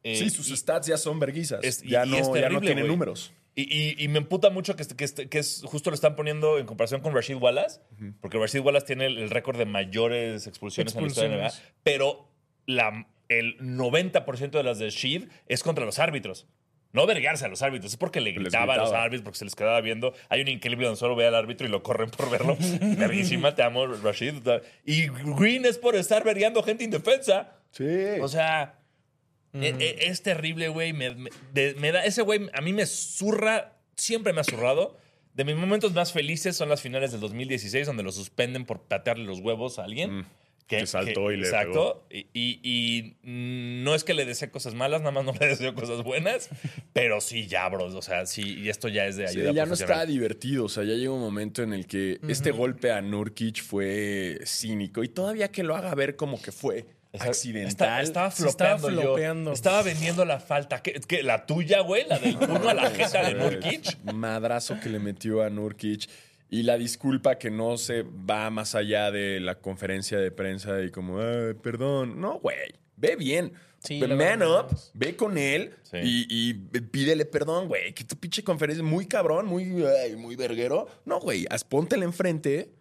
[0.04, 1.62] Eh, sí, sus y- stats ya son verguizas.
[1.64, 2.74] es- ya, y no, es ya no güey.
[2.86, 3.32] números.
[3.56, 6.66] Y, y- y me emputa mucho que, que, que es, justo lo están poniendo en
[6.66, 7.80] comparación con Rashid Wallace,
[8.20, 11.48] porque Rashid Wallace tiene el, el récord de mayores expulsiones, en la historia de la
[11.48, 12.28] NBA, pero
[12.66, 16.46] la, el 90% de las de Rashid es contra los árbitros.
[16.92, 19.54] No vergarse a los árbitros, es porque le gritaba, a los árbitros, porque se les
[19.54, 20.14] quedaba viendo.
[20.30, 22.56] Hay un increíble donde solo ve al árbitro y lo corren por verlo.
[22.80, 24.34] Verguísima, te amo, Rashid.
[24.86, 27.56] Y Green es por estar vergueando gente indefensa.
[27.72, 27.84] Sí.
[28.22, 28.78] O sea,
[29.52, 30.92] e- e- es terrible, güey.
[30.94, 34.96] Me, me- de- me da, ese güey a mí me zurra, siempre me ha zurrado
[35.34, 39.24] De mis momentos más felices son las finales del 2016, donde lo suspenden por patearle
[39.24, 40.18] los huevos a alguien.
[40.20, 40.26] Mm,
[40.68, 42.06] que saltó y le Exacto.
[42.10, 43.16] Y, y- y,
[43.82, 46.50] no es que le desee cosas malas, nada más no le deseo cosas buenas.
[46.92, 47.94] pero sí, ya, bros.
[47.94, 50.66] O sea, sí, y esto ya es de Sí, ayuda ya no está divertido.
[50.66, 55.02] O sea, ya llega un momento en el que este golpe a Nurkic fue cínico
[55.02, 58.02] y todavía que lo haga ver como que fue Está- accidental.
[58.04, 59.08] estaba Sí, estaba flopeando yo.
[59.14, 59.52] flopeando.
[59.52, 60.82] Estaba vendiendo la falta.
[60.82, 62.04] ¿Qué, qué, la tuya, güey?
[62.06, 63.96] La del uno a la jeta de Nurkic.
[64.12, 66.06] Madrazo que le metió a Nurkic.
[66.50, 70.90] Y la disculpa que no se va más allá de la conferencia de prensa y
[70.90, 72.20] como, "Ay, perdón.
[72.20, 72.56] No, güey.
[72.96, 73.52] Ve bien.
[73.80, 75.98] Sí, Man up, ve con él Sí.
[76.02, 77.92] y, y pídele perdón, güey.
[77.94, 79.66] Que tu pinche conferencia es muy cabrón, muy,
[80.16, 80.88] muy verguero.
[81.04, 82.72] No, güey, póntela enfrente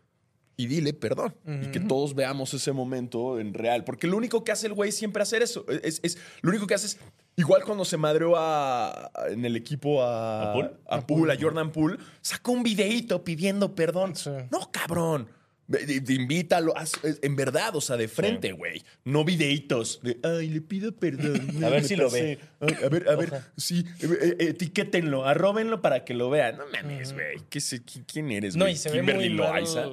[0.56, 1.36] y dile perdón.
[1.45, 3.84] Y que todos veamos ese momento en real.
[3.84, 5.65] Porque lo único que hace el güey siempre hacer eso.
[5.84, 6.97] Es, es- lo único que hace es.
[7.39, 10.71] Igual cuando se madreó a, en el equipo a, ¿A Poole?
[10.89, 14.15] a Poole, a Jordan Poole, sacó un videíto pidiendo perdón.
[14.15, 14.32] Sí.
[14.52, 15.30] No, cabrón.
[15.69, 18.84] Ve- de- de- invítalo, haz- en verdad, o sea, de frente, güey.
[19.04, 21.62] No videitos de, ay, le pido perdón.
[21.63, 22.21] A ver si lo pasé".
[22.21, 22.39] ve.
[22.62, 26.58] Ay, a ver, a ver, sí, eh, eh, etiquétenlo, arróbenlo para que lo vean.
[26.58, 27.38] No mames, güey.
[27.50, 28.73] ¿Qué sé- qui- ¿Quién eres, No, güey?
[28.73, 29.50] y se ve Kimberly muy mal.
[29.52, 29.84] Loaiza.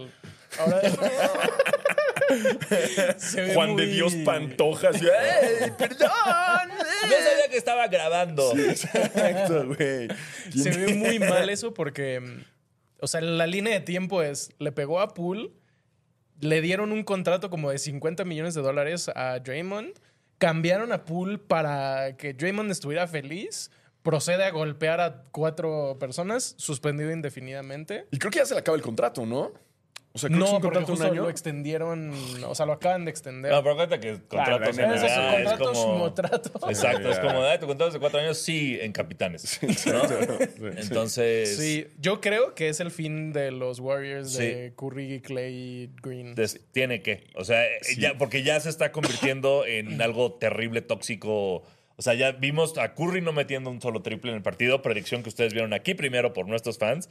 [0.61, 0.81] Ahora.
[3.19, 5.01] Se ve Juan de Dios Pantojas.
[5.01, 6.09] y, ¡Ey, perdón!
[6.69, 8.57] No sabía que estaba grabando.
[8.57, 10.09] Exacto, güey.
[10.57, 12.23] Se ve muy mal eso porque,
[13.01, 15.51] o sea, la línea de tiempo es, le pegó a Poole,
[16.41, 19.93] le dieron un contrato como de 50 millones de dólares a Draymond,
[20.39, 23.71] cambiaron a Poole para que Draymond estuviera feliz,
[24.03, 28.07] procede a golpear a cuatro personas, suspendido indefinidamente.
[28.11, 29.53] Y creo que ya se le acaba el contrato, ¿no?
[30.17, 31.23] O sea, No, porque contrato de un justo año.
[31.23, 32.13] lo extendieron,
[32.47, 33.51] o sea, lo acaban de extender.
[33.51, 35.13] No, pero cuenta que contratos Claro, en Ese es
[35.59, 36.07] como...
[36.71, 39.59] Exacto, es como, "Ah, tu contrato es de cuatro años, sí, en capitanes.
[39.87, 40.03] ¿no?
[40.77, 44.39] Entonces, Sí, yo creo que es el fin de los Warriors Sí.
[44.45, 46.37] de Curry, Clay, Green.
[46.37, 47.27] des- tiene que.
[47.35, 51.63] O sea, eh, ya, porque ya se está convirtiendo en algo terrible, tóxico.
[51.97, 54.83] O sea, ya vimos a Curry no metiendo un solo triple en el partido.
[54.83, 57.09] Predicción que ustedes vieron aquí primero por nuestros fans.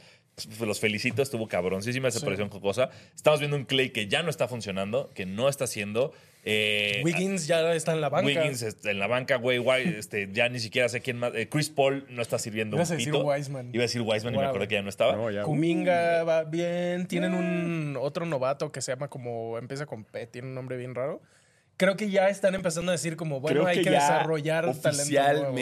[0.60, 2.90] Los felicito, estuvo cabroncísima esa predicción jocosa.
[3.14, 6.12] Estamos viendo un Clay que ya no está funcionando, que no está haciendo.
[6.42, 8.26] Eh, Wiggins ya está en la banca.
[8.26, 9.62] Wiggins este, en la banca, güey,
[9.98, 11.32] este, ya ni siquiera sé quién más.
[11.36, 13.24] eh, Chris Paul no está sirviendo Ibas un a decir pito.
[13.24, 13.70] Wiseman.
[13.72, 14.50] Iba a decir Wiseman y me Wow.
[14.50, 15.14] acordé que ya no estaba.
[15.14, 15.42] No, ya.
[15.42, 17.06] Kuminga va bien.
[17.06, 19.56] Tienen un otro novato que se llama como.
[19.56, 21.22] Empieza con P, tiene un nombre bien raro.
[21.76, 25.32] Creo que ya están empezando a decir como, bueno, Creo hay que, ya desarrollar talento
[25.40, 25.52] nuevo.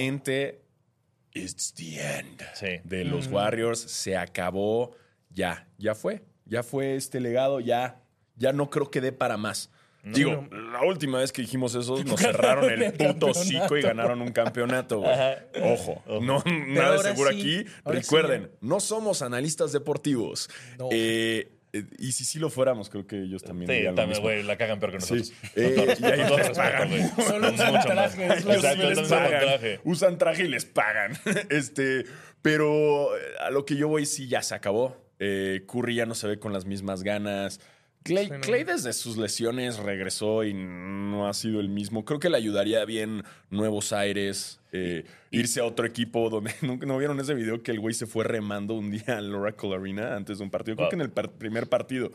[1.34, 2.80] It's the end Sí.
[2.84, 3.80] de los Warriors.
[3.80, 4.94] Se acabó.
[5.30, 6.22] Ya ya fue.
[6.44, 7.60] Ya fue este legado.
[7.60, 8.00] Ya
[8.36, 9.70] ya no creo que dé para más.
[10.04, 14.32] Digo la última vez que dijimos eso nos cerraron el puto hocico y ganaron un
[14.32, 15.12] campeonato güey.
[15.12, 15.36] Ajá.
[15.62, 17.72] ojo no nada de seguro sí, aquí.
[17.84, 18.58] ahora recuerden sí.
[18.62, 20.50] no somos analistas deportivos.
[20.76, 20.88] No.
[20.90, 24.56] Eh, eh, y si sí lo fuéramos creo que ellos también Sí, también, güey, la
[24.58, 25.14] cagan peor que Sí.
[25.14, 25.32] nosotros.
[25.56, 26.88] Eh, Con todo y ahí respeto, con todo les respeto, pagan.
[26.88, 27.02] güey.
[27.02, 29.40] Solo usan Exacto, les pagan.
[29.40, 29.80] traje.
[29.84, 31.12] Usan traje y les pagan.
[31.50, 32.04] Este,
[32.42, 34.96] pero eh, a lo que yo voy, sí, ya se acabó.
[35.18, 37.60] Eh, Curry ya no se ve con las mismas ganas.
[38.02, 38.40] Clay, Sí, no.
[38.40, 42.04] Clay desde sus lesiones regresó y no ha sido el mismo.
[42.04, 46.96] Creo que le ayudaría bien nuevos aires, eh, irse a otro equipo donde nunca no
[46.98, 50.38] vieron ese video que el güey se fue remando un día al Oracle Arena antes
[50.38, 50.76] de un partido.
[50.76, 50.90] Creo Wow.
[50.90, 52.10] que en el par- primer partido.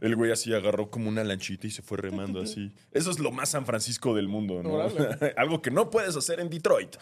[0.00, 2.72] El güey así agarró como una lanchita y se fue remando así.
[2.92, 4.80] Eso es lo más San Francisco del mundo, ¿no?
[5.36, 6.96] Algo que no puedes hacer en Detroit.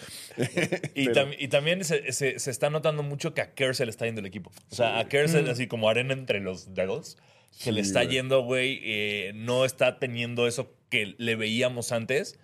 [0.94, 3.84] Y, Pero- tam- y también se, se- se está notando mucho que a Kerr se
[3.86, 4.50] le está yendo el equipo.
[4.70, 7.16] O sea, a Kerr se- así como arena entre los dedos.
[7.58, 8.14] Se le está güey.
[8.14, 8.80] yendo, güey.
[8.82, 12.38] eh, no está teniendo eso que le veíamos antes.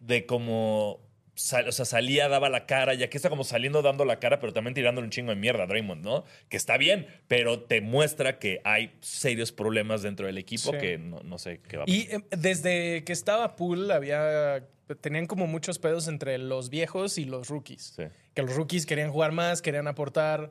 [0.00, 1.00] De como.
[1.34, 2.94] sal- o sea, salía, daba la cara.
[2.94, 5.64] Y aquí está como saliendo dando la cara, pero también tirando un chingo de mierda
[5.64, 6.24] a Draymond, ¿no?
[6.48, 10.78] Que está bien, pero te muestra que hay serios problemas dentro del equipo Sí.
[10.78, 11.98] que no, no sé qué va a pasar.
[11.98, 14.64] Y eh, desde que estaba Poole había
[15.00, 17.94] tenían como muchos pedos entre los viejos y los rookies.
[17.96, 18.02] Sí.
[18.34, 20.50] Que los rookies querían jugar más, querían aportar.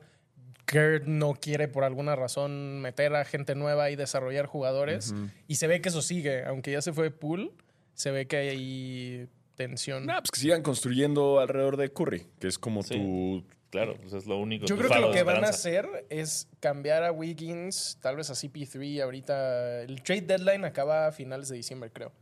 [0.66, 5.14] Kerr no quiere por alguna razón meter a gente nueva y desarrollar jugadores.
[5.48, 6.44] Y se ve que eso sigue.
[6.44, 7.50] Aunque ya se fue Poole,
[7.94, 10.06] se ve que hay tensión.
[10.06, 12.94] Nah, pues que sigan construyendo alrededor de Curry, que es como Sí.
[12.94, 13.44] tu.
[13.70, 14.66] Claro, pues es lo único.
[14.66, 18.34] Yo creo que lo que van a hacer es cambiar a Wiggins, tal vez a
[18.34, 19.80] CP3 ahorita.
[19.82, 22.12] El trade deadline acaba a finales de diciembre, creo.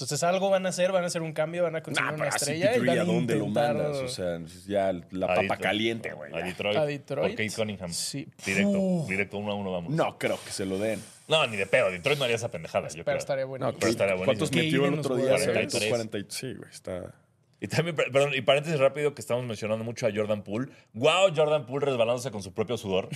[0.00, 2.28] Entonces algo van a hacer, van a hacer un cambio, van a conseguir Nah, una
[2.28, 3.96] estrella y van ¿a a dónde lo intentar mandas?
[3.98, 5.60] O sea, ya la A papa Detroit.
[5.60, 6.32] caliente, güey.
[6.34, 6.38] A.
[6.44, 6.76] Detroit.
[6.76, 7.36] A Detroit.
[7.36, 7.92] Por Kate Cunningham.
[7.92, 8.26] Sí.
[8.44, 9.08] Directo, Uf.
[9.08, 9.92] directo uno a uno vamos.
[9.92, 11.00] No creo que se lo den.
[11.28, 11.90] No, ni de pedo.
[11.90, 12.88] Detroit no haría esa pendejada.
[12.88, 13.16] Yo pero creo.
[13.18, 13.66] estaría bueno.
[13.70, 14.48] No, pero estaría buenísimo.
[14.48, 15.24] ¿Cuántos metió el otro día?
[15.32, 15.88] jugó 43.
[15.90, 17.14] 40 Sí, güey, está.
[17.62, 20.72] Y también, per- perdón, y paréntesis rápido que estamos mencionando mucho a Jordan Poole.
[20.94, 23.10] Wow, Jordan Poole resbalándose con su propio sudor.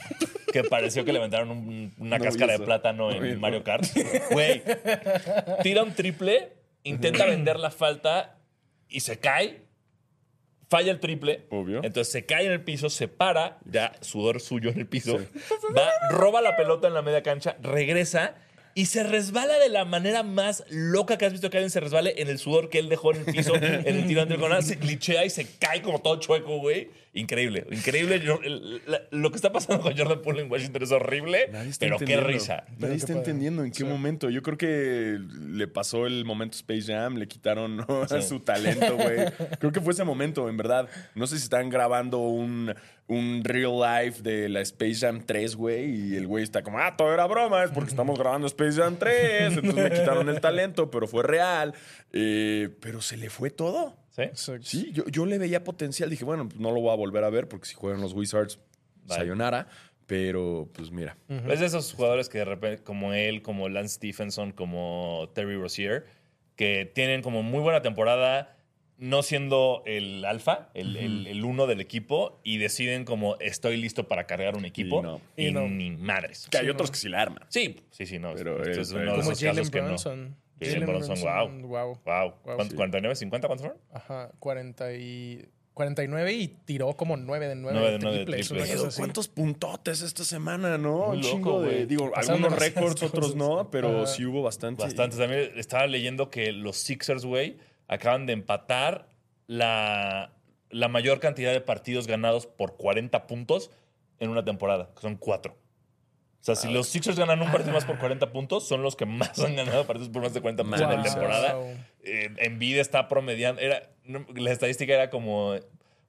[0.53, 3.41] Que pareció que le aventaron un- una No cáscara de plátano No en.
[3.41, 3.87] Mario Kart.
[4.31, 4.63] Güey,
[5.63, 6.53] tira un triple,
[6.85, 8.39] intenta vender la falta
[8.89, 9.65] y se cae.
[10.69, 11.47] Falla el triple.
[11.51, 11.83] Obvio.
[11.85, 15.19] Entonces se cae en el piso, se para, ya sudor suyo en el piso.
[15.77, 18.37] Va, roba la pelota en la media cancha, regresa
[18.75, 22.15] y se resbala de la manera más loca que has visto que alguien se resbale
[22.21, 24.63] en el sudor que él dejó en el piso, en el tiro ante el conal.
[24.63, 26.91] Se glitchea y se cae como todo chueco, güey.
[27.17, 28.19] Increíble, increíble.
[28.21, 31.49] Yo- el- la- lo que está pasando con Jordan Poole en Washington es horrible,
[31.79, 32.65] pero qué risa.
[32.79, 33.85] Nadie está entendiendo en qué Sí.
[33.85, 34.31] momento.
[34.31, 37.87] Yo creo que le pasó el momento Space Jam, le quitaron ¿no?
[38.29, 39.27] su talento, güey.
[39.61, 40.89] Creo que fue ese momento, en verdad.
[41.15, 42.75] No sé si están grabando un,
[43.07, 46.97] un real life de la Space Jam 3, güey, y el güey está como, ah,
[46.97, 49.57] todo era broma, es porque estamos grabando Space Jam 3.
[49.57, 51.75] Entonces me quitaron el talento, pero fue real.
[52.13, 53.97] Eh, pero se le fue todo.
[54.15, 54.23] ¿Sí?
[54.23, 54.67] Exacto.
[54.67, 56.09] Sí, yo, yo le veía potencial.
[56.11, 58.59] Dije, bueno, pues no lo voy a volver a ver porque si juegan los Wizards,
[59.07, 59.21] Vale.
[59.21, 59.67] sayonara.
[60.07, 61.17] Pero, pues mira.
[61.49, 66.05] Es de esos jugadores que de repente, como él, como Lance Stephenson, como Terry Rozier,
[66.57, 68.55] que tienen como muy buena temporada,
[68.99, 74.07] no siendo el alfa, el, el- el uno del equipo, y deciden como estoy listo
[74.07, 75.01] para cargar un equipo.
[75.01, 75.21] Y no.
[75.39, 75.69] Y, Y no.
[75.69, 76.49] ni madres.
[76.51, 77.45] Que hay otros que sí la arman.
[77.49, 78.35] Sí, sí, sí, no.
[78.35, 79.97] Pero Este es uno de esos casos que no.
[80.61, 81.49] Jalen Bronson, wow.
[81.49, 81.69] Wow.
[81.69, 82.01] wow.
[82.05, 82.35] wow.
[82.43, 82.77] ¿Cuánto, sí.
[82.77, 83.83] 49, 50, ¿cuántos fueron?
[83.93, 85.49] Ajá, 40 y...
[85.75, 88.51] 49 y tiró como 9 de 9, 9 de triples.
[88.51, 88.97] 9 de triples.
[88.97, 91.09] ¿Cuántos puntotes esta semana, no?
[91.09, 91.87] Un chingo de.
[91.87, 94.85] Digo, Pasando algunos récords, otros no, pero uh, sí hubo bastantes.
[94.85, 95.19] Bastantes.
[95.19, 99.09] También estaba leyendo que los Sixers, güey, acaban de empatar
[99.49, 100.33] la,
[100.71, 103.73] la mayor cantidad de partidos ganados por 40 puntos
[104.21, 105.57] en una temporada, que son 4
[106.45, 109.39] sea, si los Sixers ganan un partido más por 40 puntos, son los que más
[109.39, 111.57] han ganado partidos por más de 40 puntos en la temporada.
[112.03, 113.61] Eh, Embiid está promediando.
[113.63, 115.55] Era, no, la estadística era como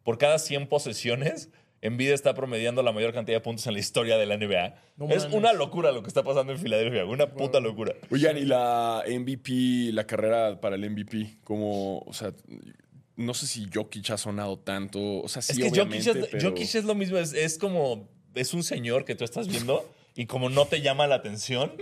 [0.03, 1.49] por cada 100 posesiones,
[1.81, 4.75] Embiid está promediando la mayor cantidad de puntos en la historia de la NBA.
[4.97, 7.05] No es una locura lo que está pasando en Filadelfia.
[7.05, 7.93] Una puta locura.
[8.09, 12.33] Oigan, y la MVP, la carrera para el MVP, como, o sea,
[13.15, 15.21] no sé si Jokic ha sonado tanto.
[15.21, 18.09] O sea, sí, es que Jokic es, pero- Jokic es lo mismo, es, es como,
[18.33, 21.73] es un señor que tú estás viendo y como no te llama la atención,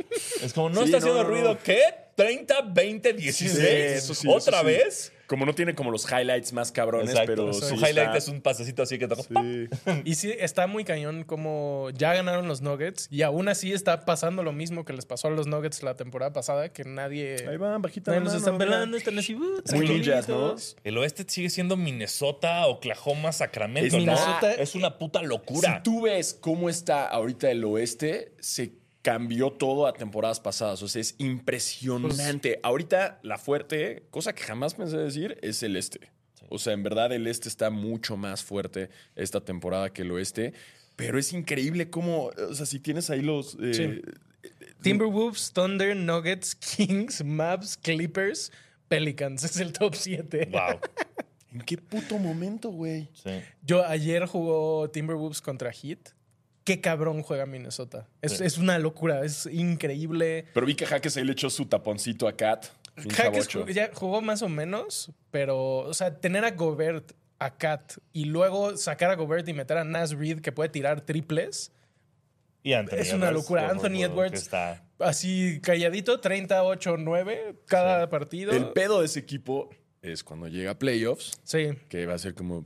[0.42, 1.82] es como no Sí, está no, haciendo no, ruido, ¿qué?
[2.16, 5.14] 30, 20, 16, Sí, eso sí, otra eso vez.
[5.34, 7.32] Como no tiene como los highlights más cabrones, Exacto.
[7.32, 9.24] pero Su sí highlight está- es un pasecito así que toca.
[9.24, 9.68] Sí.
[10.06, 14.44] Y sí, está muy cañón como ya ganaron los Nuggets y aún así está pasando
[14.44, 17.82] lo mismo que les pasó a los Nuggets la temporada pasada, que nadie, Ahí van,
[17.82, 18.66] bajita nadie mano, están mira.
[18.66, 20.56] pelando, están así, uh, Muy ninjas, ¿no?
[20.84, 23.88] El oeste sigue siendo Minnesota, Oklahoma, Sacramento.
[23.88, 24.00] Es ¿no?
[24.00, 25.78] Minnesota- Es una puta locura.
[25.78, 30.82] Si tú ves cómo está ahorita el oeste, se cambió todo a temporadas pasadas.
[30.82, 32.60] O sea, es impresionante.
[32.64, 36.10] ahorita la fuerte, cosa que jamás pensé decir, es el este.
[36.50, 40.54] O sea, en verdad el este está mucho más fuerte esta temporada que el oeste.
[40.96, 43.56] Pero es increíble cómo, o sea, si tienes ahí los...
[43.62, 44.02] eh, Sí.
[44.82, 48.52] Timberwolves, Thunder, Nuggets, Kings, Mavs, Clippers,
[48.90, 49.44] Pelicans.
[49.44, 50.50] Es el top 7.
[50.52, 50.80] Wow.
[51.54, 53.10] ¿En qué puto momento, güey?
[53.14, 53.32] Sí.
[53.62, 56.10] Yo ayer jugó Timberwolves contra Heat.
[56.64, 58.08] Qué cabrón juega Minnesota.
[58.22, 58.44] Es, Sí.
[58.46, 60.46] es una locura, es increíble.
[60.54, 62.68] Pero vi que Jaques ahí le echó su taponcito a Kat.
[62.96, 67.58] Bien Jaques jugó- ya jugó más o menos, pero, o sea, tener a Gobert, a
[67.58, 71.72] Kat y luego sacar a Gobert y meter a Nas Reed que puede tirar triples,
[72.66, 73.70] Y Anthony Es una Edwards, locura.
[73.70, 74.42] Anthony Edwards.
[74.42, 78.54] está- así calladito, 38-9 cada partido.
[78.54, 79.70] El pedo de ese equipo
[80.02, 81.72] es cuando llega a playoffs, Sí.
[81.90, 82.66] que va a ser como...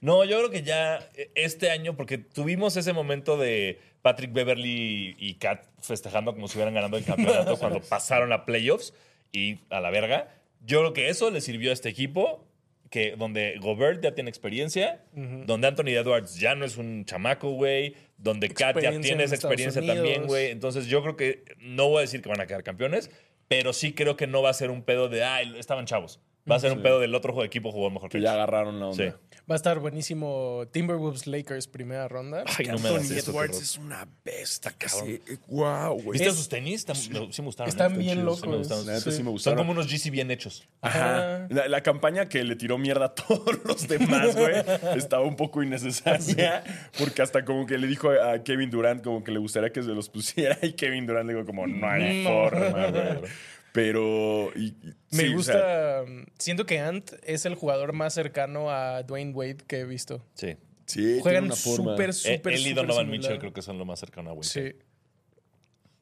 [0.00, 5.14] No, yo creo que ya eh, este año, porque tuvimos ese momento de Patrick Beverly
[5.18, 8.94] y Kat festejando como si hubieran ganado el campeonato cuando pasaron a playoffs
[9.32, 10.28] y a la verga.
[10.64, 12.46] Yo creo que eso le sirvió a este equipo,
[12.90, 17.94] que donde Gobert ya tiene experiencia, donde Anthony Edwards ya no es un chamaco, güey,
[18.18, 19.96] donde Kat ya tiene en esa experiencia Unidos.
[19.96, 20.50] también, güey.
[20.50, 23.10] Entonces yo creo que no voy a decir que van a quedar campeones,
[23.48, 26.20] pero sí creo que no va a ser un pedo de, ay, estaban chavos.
[26.50, 29.04] Va a ser un pedo del otro equipo jugó mejor que ya agarraron la onda.
[29.10, 29.12] Sí.
[29.50, 32.44] Va a estar buenísimo Timberwolves Lakers primera ronda.
[32.58, 35.20] Ay, no me Anthony eso, Edwards es una bestia, casi.
[35.48, 36.12] Wow, güey.
[36.18, 36.80] ¿Viste Es- sus tenis?
[36.88, 37.68] Están- me- sí me gustaron.
[37.68, 37.98] Están ¿eh?
[37.98, 38.40] bien chidos, locos.
[38.40, 39.00] sí me gustaron.
[39.00, 40.68] Sí me Son como unos GC bien hechos.
[40.82, 41.36] Ajá.
[41.36, 41.46] Ajá.
[41.50, 44.54] La, la campaña que le tiró mierda a todos los demás, güey,
[44.96, 46.62] estaba un poco innecesaria.
[46.98, 49.88] Porque hasta como que le dijo a Kevin Durant como que le gustaría que se
[49.88, 50.56] los pusiera.
[50.62, 52.30] Y Kevin Durant le dijo como, no hay No.
[52.30, 53.30] forma, güey.
[53.72, 54.50] Pero...
[54.56, 55.52] y- y- Me sí, o gusta.
[55.52, 56.04] sea,
[56.38, 60.24] siento que Ant es el jugador más cercano a Dwayne Wade que he visto.
[60.34, 60.56] Sí.
[60.86, 63.08] sí, Juegan súper, Eh, súper, Él y Donovan.
[63.10, 64.46] Mitchell creo que son lo más cercano a Wade.
[64.48, 64.72] Sí.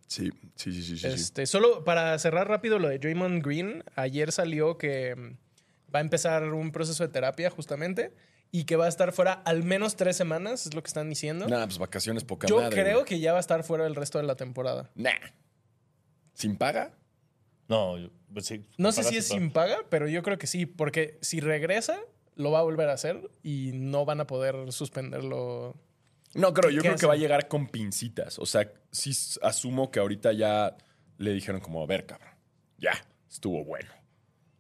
[0.07, 0.97] Sí, sí, sí, sí.
[0.97, 1.07] sí, sí.
[1.07, 6.03] Este, solo para cerrar rápido lo de Draymond Green, ayer salió que mm, va a
[6.03, 8.15] empezar un proceso de terapia justamente
[8.51, 11.47] y que va a estar fuera al menos tres semanas, es lo que están diciendo.
[11.47, 13.05] Nah, pues vacaciones poca Yo madre, creo güey.
[13.05, 14.91] que ya va a estar fuera el resto de la temporada.
[14.95, 15.11] Nah.
[16.33, 16.93] ¿Sin paga?
[17.69, 18.65] No, yo- pues sí.
[18.77, 21.99] No sé si es sin paga, pero yo creo que sí, porque si regresa,
[22.35, 25.75] lo va a volver a hacer y no van a poder suspenderlo.
[26.35, 28.39] No, creo, yo ¿Qué creo que va a llegar con pincitas.
[28.39, 30.77] O sea, sí asumo que ahorita ya
[31.17, 32.31] le dijeron como, a ver, cabrón,
[32.79, 32.93] ya,
[33.29, 33.91] estuvo bueno.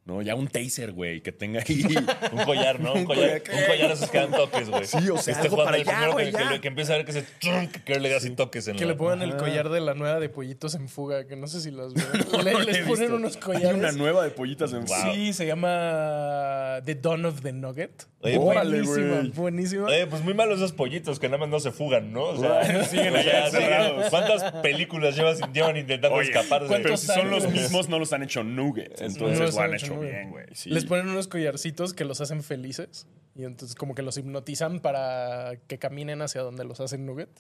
[0.09, 0.23] ¿No?
[0.23, 1.85] Ya un taser, güey, que tenga ahí.
[2.33, 2.94] Un collar, ¿no?
[2.94, 3.61] Un collar, collar.
[3.61, 4.87] un collar esos que dan toques, güey.
[4.87, 6.94] Sí, o sea, este algo Juan para el allá, primero güey, que, que que empieza
[6.94, 9.21] a ver que se trunk, que le da así toques en Que la- le pongan
[9.21, 11.92] el collar de la nueva de pollitos en fuga, que no sé si las.
[12.42, 13.16] Le- No lo les ponen visto.
[13.16, 13.75] unos Hay collares.
[13.79, 14.97] una nueva de pollitas en Wow.
[15.12, 18.07] Sí, se llama The Dawn of the Nugget.
[18.21, 19.29] Oye, órale, buenísima, güey.
[19.31, 19.85] buenísima.
[19.87, 22.25] Oye, pues muy malos esos pollitos que nada más no se fugan, ¿no?
[22.25, 24.07] O sea, Siguen allá encerrados.
[24.11, 26.66] ¿Cuántas películas llevas- llevan intentando Oye, escaparse?
[26.68, 29.01] Pero ¿cuántos si son los mismos, no los han hecho nuggets.
[29.01, 30.46] No Entonces han han hecho bien, güey.
[30.52, 30.70] Sí.
[30.70, 33.06] Les ponen unos collarcitos que los hacen felices.
[33.34, 37.30] Y entonces como que los hipnotizan para que caminen hacia donde los hacen nugget.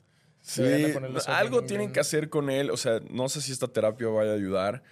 [0.40, 0.62] Sí,
[1.26, 2.70] algo tienen que hacer con él.
[2.70, 4.82] O sea, no sé si esta terapia vaya a ayudar.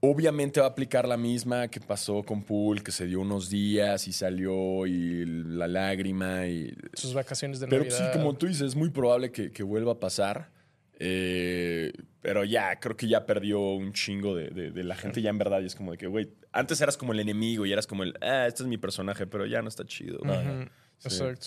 [0.00, 4.06] Obviamente va a aplicar la misma que pasó con Pool, que se dio unos días
[4.06, 6.76] y salió y la lágrima y...
[6.92, 8.12] Sus vacaciones de Pero sí, Navidad.
[8.12, 10.50] como tú dices, es muy probable que, que vuelva a pasar.
[10.98, 11.92] Eh,
[12.24, 15.36] pero ya, creo que ya perdió un chingo de, de- de la gente ya en
[15.36, 15.60] verdad.
[15.60, 18.14] Y es como de que, güey, antes eras como el enemigo y eras como el,
[18.22, 20.20] ah, este es mi personaje, pero ya no está chido.
[20.20, 20.38] güey.
[20.38, 21.08] Ujú, Sí.
[21.08, 21.46] Exacto.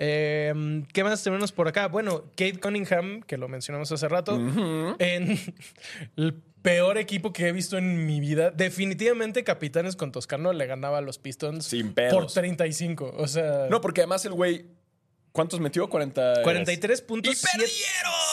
[0.00, 1.86] Eh, ¿Qué más tenemos por acá?
[1.86, 4.34] Bueno, Kate Cunningham, que lo mencionamos hace rato,
[4.98, 5.38] en
[6.16, 8.50] el peor equipo que he visto en mi vida.
[8.50, 12.12] Definitivamente Capitanes con Toscano le ganaba a los Pistons Sin pedos.
[12.12, 13.14] por 35.
[13.16, 14.66] O sea, No, porque además el güey,
[15.32, 15.88] ¿cuántos metió?
[15.88, 16.42] 40.
[16.42, 17.64] 43 puntos, ¡Y 7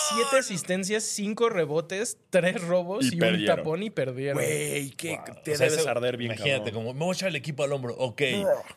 [0.09, 0.39] perdieron!
[0.39, 4.37] asistencias, 5 rebotes, 3 robos Y y, un tapón y perdieron.
[4.37, 6.73] Güey, que te O sea, debes ese- arder bien, Imagínate, cabrón.
[6.85, 7.95] como me voy a echar el equipo al hombro.
[7.97, 8.21] Ok.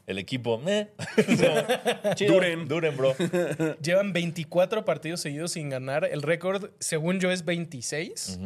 [0.07, 0.89] El equipo, eh.
[2.15, 2.35] Chido.
[2.35, 2.69] Duren.
[2.69, 3.15] Duren, bro.
[3.83, 6.05] Llevan 24 partidos seguidos sin ganar.
[6.11, 8.39] El récord, según yo, es 26.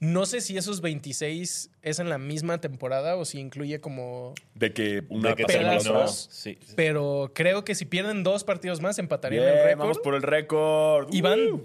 [0.00, 4.34] No sé si esos 26 es en la misma temporada o si incluye como...
[4.54, 6.28] De que una De que pedazos.
[6.30, 6.58] Sí.
[6.60, 6.74] sí.
[6.76, 9.78] Pero creo que si pierden dos partidos más, empatarían el récord.
[9.78, 11.08] vamos por el récord.
[11.12, 11.58] Y van Uh.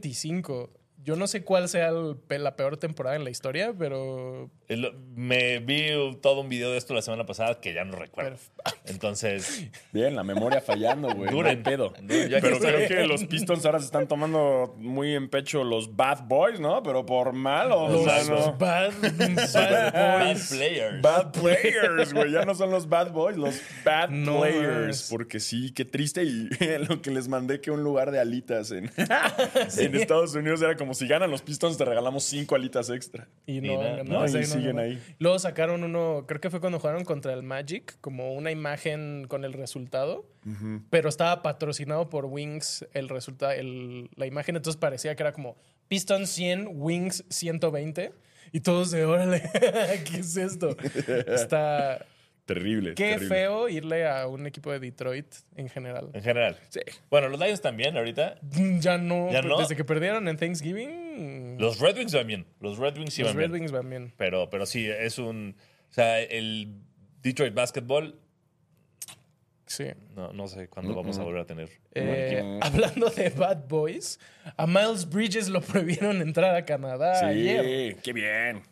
[0.00, 0.70] 2.25.
[1.04, 4.50] Yo no sé cuál sea la peor temporada en la historia, pero...
[4.68, 5.88] Me vi
[6.20, 8.36] todo un video de esto la semana pasada que ya no recuerdo.
[8.84, 11.30] Entonces, Bien, la memoria fallando, güey.
[11.30, 11.94] No hay pedo.
[12.02, 16.24] Duren, Pero creo que los Pistons ahora se están tomando muy en pecho los Bad
[16.26, 16.82] Boys, ¿no?
[16.82, 18.52] Pero por mal o Los, sea, no.
[18.58, 20.48] bad, bad bad boys.
[20.50, 21.02] players.
[21.02, 22.30] Bad players, güey.
[22.32, 25.08] Ya no son los bad boys, los bad No players.
[25.10, 26.24] Porque sí, qué triste.
[26.24, 26.48] Y
[26.88, 28.90] lo que les mandé que un lugar de alitas en,
[29.78, 33.28] en Estados Unidos era como si ganan los Pistons, te regalamos cinco alitas extra.
[33.46, 34.82] Y Y no, no, no, sí, siguen no.
[34.82, 35.02] ahí.
[35.18, 39.44] Luego sacaron uno, creo que fue cuando jugaron contra el Magic, como una imagen con
[39.44, 40.26] el resultado,
[40.90, 43.52] pero estaba patrocinado por Wings el resultado,
[44.16, 45.56] la imagen, entonces parecía que era como
[45.88, 48.12] Pistons 100, Wings 120,
[48.52, 49.42] y todos de órale,
[50.10, 50.76] ¿qué es esto?
[51.26, 52.06] Está.
[52.48, 52.94] Terrible.
[52.94, 53.28] Qué terrible.
[53.28, 56.08] feo irle a un equipo de Detroit en general.
[56.14, 56.56] En general.
[56.70, 56.80] Sí.
[57.10, 58.36] Bueno, los Lions también ahorita.
[58.80, 59.58] Ya no, ¿Ya no?
[59.58, 62.46] desde que perdieron en Thanksgiving, Los Red Wings van bien.
[62.60, 63.60] Los Red Wings sí los van Red bien.
[63.60, 64.14] Wings van bien.
[64.16, 65.56] Pero, pero sí, es un.
[65.90, 66.72] O sea, el
[67.20, 68.18] Detroit Basketball,
[69.66, 69.84] Sí.
[70.16, 71.68] no, no sé cuándo vamos a volver a tener.
[71.94, 74.18] Eh, hablando de Bad Boys,
[74.56, 77.92] a Miles Bridges lo prohibieron entrar a Canadá ayer.
[77.94, 78.62] Sí, qué bien.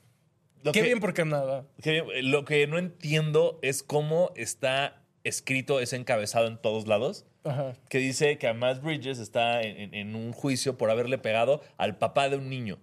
[0.67, 1.65] Lo Qué que- bien por Canadá.
[1.81, 7.25] que- lo que no entiendo es cómo está escrito ese encabezado en todos lados.
[7.45, 7.75] Ajá.
[7.89, 11.63] que dice que a Miles Bridges está en, en- en un juicio por haberle pegado
[11.77, 12.81] al papá de un niño.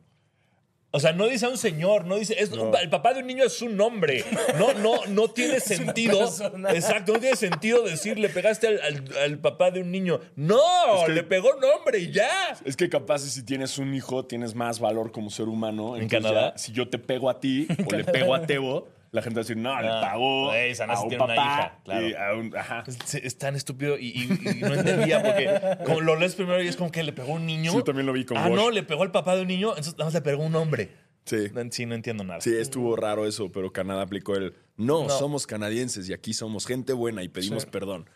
[0.95, 2.35] O sea, no dice a un señor, no dice.
[2.37, 2.51] es-
[2.81, 4.23] El papá de un niño es un nombre.
[4.59, 6.21] No, no, no tiene sentido.
[6.69, 10.19] Exacto, no tiene sentido decir le pegaste al, al- al papá de un niño.
[10.35, 10.59] No,
[10.99, 12.29] Es que- le pegó nombre y ya.
[12.63, 15.97] Es que capaz si tienes un hijo tienes más valor como ser humano.
[15.97, 16.51] ¿En Canadá?
[16.51, 19.41] ya, si yo te pego a ti o le pego a Tebo, la gente va
[19.41, 22.07] a decir, no, le Ah, pagó güey, a un tiene una papá hija, claro.
[22.09, 22.83] y a un- ajá.
[22.87, 26.67] Es, es tan estúpido y, y- y no entendía porque como lo lees primero y
[26.67, 27.71] es como que le pegó a un niño.
[27.71, 28.55] Sí, yo también lo vi con Ah, Wash.
[28.55, 30.55] no, le pegó al papá de un niño, entonces nada más le pegó a un
[30.55, 30.89] hombre.
[31.25, 31.37] Sí.
[31.53, 32.41] No, sí, no entiendo nada.
[32.41, 35.09] Sí, estuvo raro eso, pero Canadá aplicó el, no, No.
[35.09, 37.69] somos canadienses y aquí somos gente buena y pedimos Sí.
[37.71, 38.09] perdón.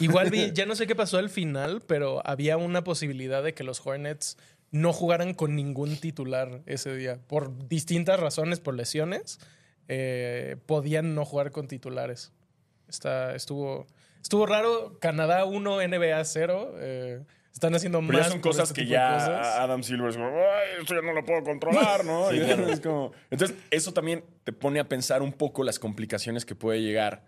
[0.00, 3.62] Igual vi, ya no sé qué pasó al final, pero había una posibilidad de que
[3.64, 4.38] los Hornets
[4.70, 7.20] no jugaran con ningún titular ese día.
[7.28, 9.38] Por distintas razones, por lesiones,
[9.94, 12.32] eh, podían no jugar con titulares.
[12.88, 13.86] Está, estuvo,
[14.22, 14.98] estuvo raro.
[15.00, 16.74] Canadá 1, NBA 0.
[16.78, 17.20] eh,
[17.52, 18.26] están haciendo Pero más.
[18.26, 19.46] ya son cosas este que ya cosas.
[19.58, 22.30] Adam Silver es como, ay, esto ya no lo puedo controlar, ¿no?
[22.30, 22.66] Sí, claro.
[22.68, 26.80] es como- entonces, eso también te pone a pensar un poco las complicaciones que puede
[26.80, 27.24] llegar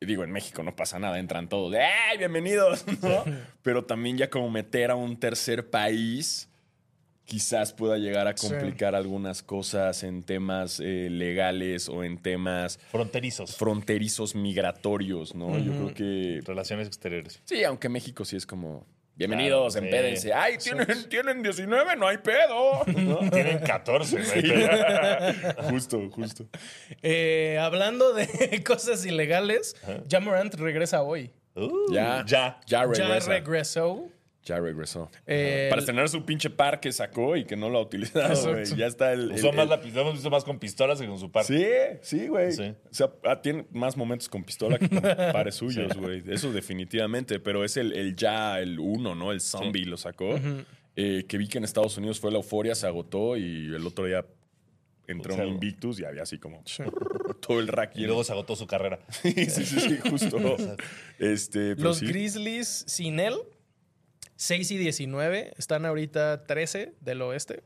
[0.00, 2.84] digo, en México no pasa nada, entran todos, ¡ay, bienvenidos!
[3.02, 3.22] ¿no?
[3.62, 6.48] Pero también ya como meter a un tercer país
[7.24, 8.48] quizás pueda llegar a Sí.
[8.48, 13.56] complicar algunas cosas en temas eh, legales o en temas Fronterizos.
[13.56, 15.58] fronterizos migratorios, ¿no?
[15.58, 16.40] Yo creo que...
[16.44, 17.40] Relaciones exteriores.
[17.44, 18.86] Sí, aunque México sí es como...
[19.14, 19.94] Bienvenidos, Claro, sí.
[19.94, 20.32] empédense.
[20.32, 21.96] ¡Ay, ¿tienen, tienen 19!
[21.96, 22.82] ¡No hay pedo!
[22.86, 23.30] ¿no?
[23.30, 24.42] Tienen 14, güey.
[25.70, 26.46] justo, justo.
[27.02, 28.26] Eh, hablando de
[28.66, 29.76] cosas ilegales,
[30.10, 31.30] Jamorant regresa hoy.
[31.54, 32.58] Uh, Ya, Ya.
[32.66, 33.28] ya Ya regresa.
[33.28, 34.08] regresó.
[34.44, 35.08] Ya regresó.
[35.26, 38.64] Eh, Para estrenar su pinche par que sacó y que no lo ha utilizado, güey.
[38.76, 39.30] Ya está el.
[39.32, 41.44] Usó el- más el- la pistola, hemos visto más con pistolas que con su par.
[41.44, 41.64] Sí,
[42.00, 42.50] sí, güey.
[42.50, 42.74] Sí.
[42.90, 45.00] O sea, ah, tiene más momentos con pistola que con
[45.32, 46.24] pares suyos, güey.
[46.28, 47.38] Eso definitivamente.
[47.38, 49.30] Pero es el, el ya, el uno, ¿no?
[49.30, 50.40] El zombie lo sacó.
[50.96, 54.06] Eh, que vi que en Estados Unidos fue la euforia, se agotó y el otro
[54.06, 54.26] día
[55.06, 55.52] entró un Observo.
[55.54, 56.62] Invictus y había así como
[57.40, 58.08] todo el rack Y lleno.
[58.08, 58.98] luego se agotó su carrera.
[59.08, 60.38] sí, sí, sí, sí, justo.
[61.18, 62.06] este, pero Los sí.
[62.06, 63.34] Grizzlies sin él,
[64.42, 67.62] 6 y 19, están ahorita 13 del oeste.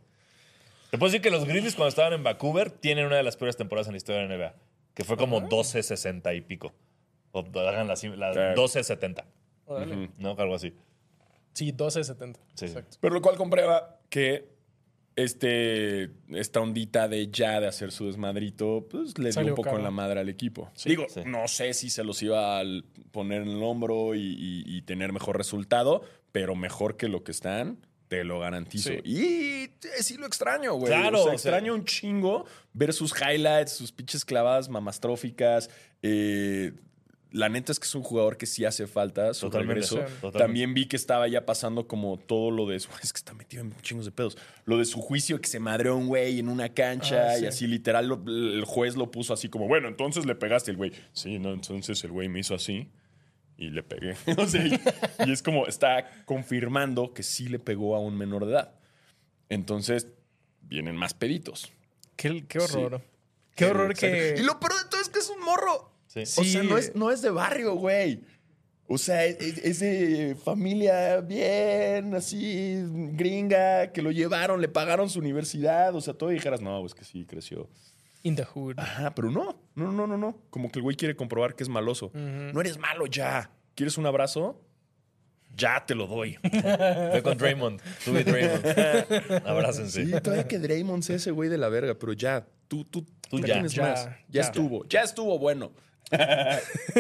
[0.90, 3.56] Te puedo decir que los Grizzlies cuando estaban en Vancouver tienen una de las peores
[3.56, 4.54] temporadas en la historia de la NBA.
[4.92, 6.74] Que fue como 12-60 y pico.
[7.32, 8.78] O hagan la, la Sí.
[8.80, 9.24] 12-70.
[9.64, 10.10] Órale.
[10.18, 10.36] ¿No?
[10.38, 10.74] Algo así.
[11.54, 12.36] Sí, 12-70.
[12.54, 12.66] Sí.
[12.66, 12.98] Exacto.
[13.00, 14.48] Pero lo cual comprueba que
[15.16, 19.64] este, esta ondita de ya de hacer su desmadrito, pues le dio Salió un poco
[19.68, 19.78] caro.
[19.78, 20.70] en la madre al equipo.
[20.84, 21.20] Digo, sí.
[21.24, 22.64] no sé si se los iba a
[23.12, 26.02] poner en el hombro y, y- y tener mejor resultado,
[26.36, 27.78] pero mejor que lo que están,
[28.08, 28.90] te lo garantizo.
[28.90, 28.98] Sí.
[29.04, 29.22] Y
[29.64, 29.70] eh,
[30.02, 30.92] sí lo extraño, güey.
[30.92, 35.70] Claro, o sea, o sea- extraño un chingo ver sus highlights, sus pinches clavadas mamastróficas.
[36.02, 36.72] eh,
[37.32, 39.32] la neta es que es un jugador que sí hace falta.
[39.34, 39.96] Su Totalmente, regreso.
[40.20, 40.38] totalmente.
[40.38, 42.88] También vi que estaba ya pasando como todo lo de su.
[43.02, 44.36] Es que está metido en chingos de pedos.
[44.66, 47.46] Lo de su juicio que se madreó un güey en una cancha Ah, y sí.
[47.46, 50.92] así literal lo- el juez lo puso así como, bueno, entonces le pegaste el güey.
[51.14, 52.88] Sí, no, entonces el güey me hizo así
[53.56, 54.16] y le pegué.
[54.38, 54.80] O sea, y,
[55.26, 58.74] y es como está confirmando que sí le pegó a un menor de edad.
[59.48, 60.08] Entonces
[60.62, 61.72] vienen más peditos.
[62.16, 63.02] Qué, qué horror.
[63.54, 64.34] Qué horror que.
[64.38, 65.92] Y lo peor de todo es que es un morro.
[66.06, 66.22] Sí.
[66.22, 68.22] O sea, no es, no es de barrio, güey.
[68.88, 72.76] O sea, es, es de familia bien, así,
[73.12, 75.94] gringa, que lo llevaron, le pagaron su universidad.
[75.94, 77.68] O sea, todo dijeras, no, es que sí, creció.
[78.26, 78.74] In the hood.
[78.76, 80.36] Ajá, pero no, no, no, no, no.
[80.50, 82.10] Como que el güey quiere comprobar que es maloso.
[82.12, 83.52] No eres malo ya.
[83.76, 84.60] ¿Quieres un abrazo?
[85.54, 86.34] Ya te lo doy.
[86.42, 87.80] Fue con Draymond.
[88.04, 88.66] Tú y Draymond.
[89.46, 90.06] Abrácense.
[90.06, 93.38] Sí, todavía que Draymond sea ese güey de la verga, pero ya, tú, tú, Tú
[93.38, 94.04] ya ya, tienes ya, más.
[94.06, 94.40] Ya, ya.
[94.40, 95.70] estuvo, ya estuvo bueno.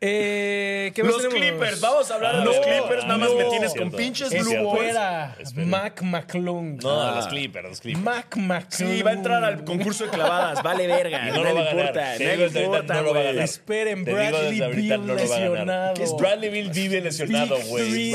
[0.00, 1.40] Eh, ¿qué más Los tenemos?
[1.50, 3.04] Clippers, vamos a hablar de Ah, los Clippers.
[3.04, 3.36] Nada más no.
[3.38, 4.64] me tienes con pinches Es Blue.
[4.64, 4.80] Balls.
[4.82, 5.66] Espera, Espera.
[5.66, 6.82] Mac McClung.
[6.82, 7.14] No, Ah.
[7.16, 8.04] los Clippers, los Clippers.
[8.04, 8.90] Mac McClung.
[8.92, 10.62] Sí, va a entrar al concurso de clavadas.
[10.62, 11.26] Vale, verga.
[11.26, 13.38] No No le importa, no lo va a güey.
[13.40, 15.94] Esperen, Bradley Beal lesionado.
[15.94, 18.12] ¿Qué es Bradley Bill vive lesionado, güey.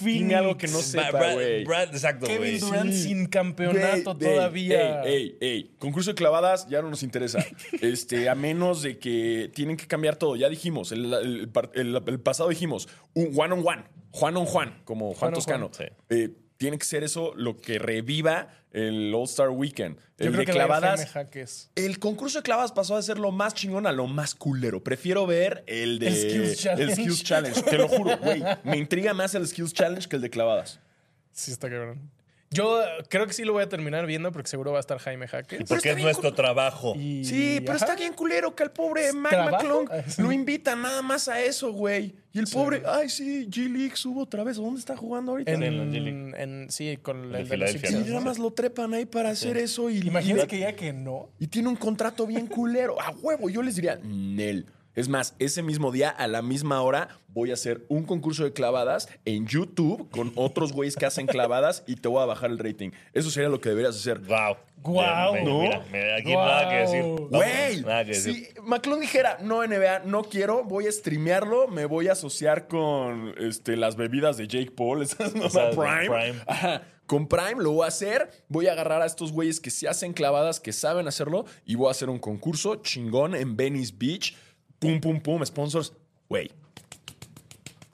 [0.00, 1.64] Dime algo que no sepa, Brad- güey.
[1.64, 2.60] Brad- exacto, Kevin.
[2.60, 3.02] Durant Sí.
[3.04, 5.02] sin campeonato todavía.
[5.02, 5.70] Ey, ey, ey.
[5.78, 7.44] Concurso de clavadas ya no nos interesa.
[7.80, 10.36] Este, a menos de que tienen que cambiar todo.
[10.36, 14.46] Ya dijimos, el, el par- el- el pasado dijimos, un one on one, Juan on
[14.46, 15.70] Juan, como Juan Toscano.
[15.74, 15.94] Juan, sí.
[16.10, 19.96] Eh, tiene que ser eso lo que reviva el All-Star Weekend.
[19.96, 21.16] Yo el creo de que la clavadas.
[21.74, 24.82] El concurso de clavadas pasó de ser lo más chingón a lo más culero.
[24.84, 26.82] Prefiero ver el de Skills Challenge.
[26.82, 27.62] el Skills Challenge.
[27.62, 28.42] Te lo juro, güey.
[28.64, 30.80] Me intriga más el Skills Challenge que el de clavadas.
[31.32, 32.10] Sí, está cabrón.
[32.52, 35.28] Yo creo que sí lo voy a terminar viendo porque seguro va a estar Jaime
[35.28, 35.62] Jaques.
[35.68, 36.94] Porque es nuestro trabajo.
[36.96, 37.84] Y- Sí, pero ajá.
[37.84, 39.32] está bien culero que al pobre Mac.
[39.52, 39.88] McClung
[40.18, 42.16] lo invita nada más a eso, güey.
[42.32, 44.56] Y el pobre, ay, sí, G-League subo otra vez.
[44.56, 45.52] ¿Dónde está jugando ahorita?
[45.52, 45.66] En, Sí,
[45.98, 49.04] en en- sí, con el de de los Filadelfia, y nada más lo trepan ahí
[49.06, 49.88] para hacer eso.
[49.88, 51.28] Y, Imagínate y- que ya que no.
[51.38, 53.00] Y tiene un contrato bien culero.
[53.00, 54.66] A huevo, yo les diría, Nel.
[55.00, 58.52] Es más, ese mismo día, a la misma hora, voy a hacer un concurso de
[58.52, 62.58] clavadas en YouTube con otros güeyes que hacen clavadas y te voy a bajar el
[62.58, 62.90] rating.
[63.14, 64.18] Eso sería lo que deberías hacer.
[64.18, 64.58] Wow.
[64.82, 65.32] Guau.
[65.32, 65.60] Mira, ¿No?
[65.62, 67.02] Mira, mira, aquí nada que decir.
[67.30, 68.34] Güey, Nada que decir.
[68.54, 73.32] si McClung dijera, no NBA, no quiero, voy a streamearlo, me voy a asociar con
[73.38, 76.10] este, las bebidas de Jake Paul, esas no Prime.
[76.10, 76.42] Prime.
[76.46, 76.82] Ajá.
[77.06, 80.12] Con Prime lo voy a hacer, voy a agarrar a estos güeyes que se hacen
[80.12, 84.36] clavadas, que saben hacerlo, y voy a hacer un concurso chingón en Venice Beach.
[84.80, 85.92] Pum, pum, pum, sponsors.
[86.28, 86.50] Güey,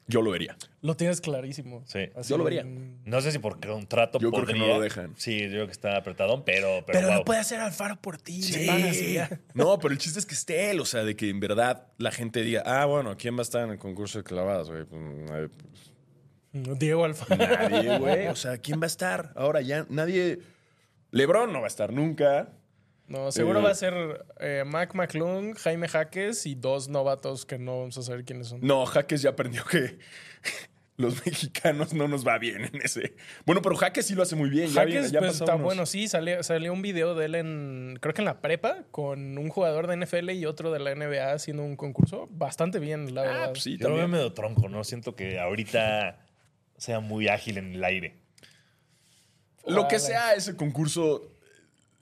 [0.09, 0.57] yo lo vería.
[0.83, 1.83] Lo tienes clarísimo.
[1.87, 2.11] Sí.
[2.15, 2.61] Así Yo lo vería.
[2.61, 4.69] en- No sé si por contrato Yo creo que podría.
[4.69, 5.15] no lo dejan.
[5.17, 6.85] Sí, yo creo que está apretadón, pero.
[6.87, 7.17] Pero, Pero wow.
[7.19, 8.41] lo puede hacer Alfaro por ti.
[8.67, 9.41] pagas ya.
[9.55, 12.13] No, pero el chiste es que esté él, o sea, de que en verdad la
[12.13, 14.85] gente diga, ah, bueno, ¿quién va a estar en el concurso de clavadas, güey?
[14.85, 15.49] Pues, nadie,
[16.53, 17.37] Diego Alfaro.
[17.37, 18.27] Nadie, güey.
[18.29, 19.33] O sea, ¿quién va a estar?
[19.35, 20.39] Ahora ya nadie.
[21.11, 22.53] LeBron no va a estar nunca.
[23.09, 23.63] No, seguro Eh.
[23.63, 28.03] va a ser eh, Mac McClung, Jaime Jaques y dos novatos que no vamos a
[28.03, 28.61] saber quiénes son.
[28.63, 29.99] No, Jaques ya aprendió que
[30.97, 33.15] los mexicanos no nos va bien en ese.
[33.45, 34.69] Bueno, pero Jaques sí lo hace muy bien.
[34.71, 37.35] Ya, Jaques, ya pues pasó está unos- bueno, sí, salió, salió un video de él
[37.37, 40.91] en, creo que en la prepa, con un jugador de NFL y otro de la
[40.95, 42.27] NBA haciendo un concurso.
[42.33, 43.45] Bastante bien, la verdad.
[43.45, 44.21] Ah, pues sí, Yo lo veo también.
[44.21, 44.83] medio tronco, ¿no?
[44.83, 46.19] Siento que ahorita
[46.77, 48.17] sea muy ágil en el aire.
[49.67, 51.33] Lo que sea ese concurso,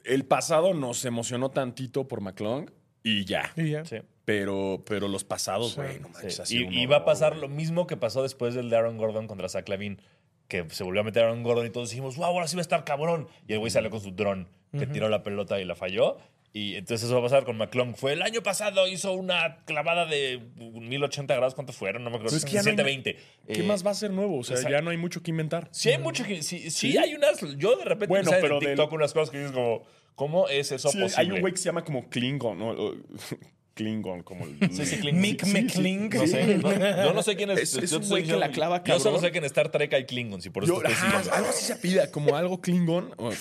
[0.05, 2.71] el pasado nos emocionó tantito por McClung
[3.03, 3.53] y ya.
[3.57, 3.85] Y ya.
[3.85, 3.97] Sí.
[4.25, 5.77] Pero, pero los pasados, Sí.
[5.81, 6.43] güey, no manches, Sí.
[6.43, 9.27] ha sido Y, va a pasar lo mismo que pasó después del de Aaron Gordon
[9.27, 10.01] contra Zach Lavin,
[10.49, 12.61] que se volvió a meter a Aaron Gordon y todos dijimos, wow, ahora sí va
[12.61, 13.29] a estar cabrón.
[13.47, 16.19] Y el güey salió con su dron, que tiró la pelota y la falló.
[16.57, 17.97] Y entonces eso va a pasar con McClung.
[17.97, 21.55] Fue el año pasado, hizo una clavada de 1080 grados.
[21.57, 22.05] ¿Cuántos fueron?
[22.05, 22.31] No me acuerdo.
[22.31, 23.17] Pues es que ya no hay- 720.
[23.53, 24.39] ¿Qué Eh, más va a ser nuevo?
[24.39, 24.73] O sea, exacto.
[24.77, 25.69] ya no hay mucho que inventar.
[25.73, 26.43] Sí hay mucho que...
[26.45, 27.41] Sí, sí hay unas...
[27.59, 29.83] Yo de repente Bueno, pero en del- TikTok unas cosas que dices como...
[30.15, 31.15] ¿Cómo es eso Sí, posible?
[31.21, 32.73] hay un güey que se llama como Klingon, ¿no?
[33.75, 34.57] Klingon, como el...
[34.73, 35.21] Sí, sí, Klingon.
[35.21, 36.09] Mick Sí, sí, McCling.
[36.11, 36.73] No sé, no,
[37.05, 37.59] yo no sé quién es.
[37.61, 39.21] Es- es yo un güey que la clava Yo solo cabrón.
[39.23, 41.49] sé que en Star Trek hay Klingons y por eso Yo- te estoy ajá, algo
[41.51, 43.13] así se pida, como algo Klingon.
[43.19, 43.33] o-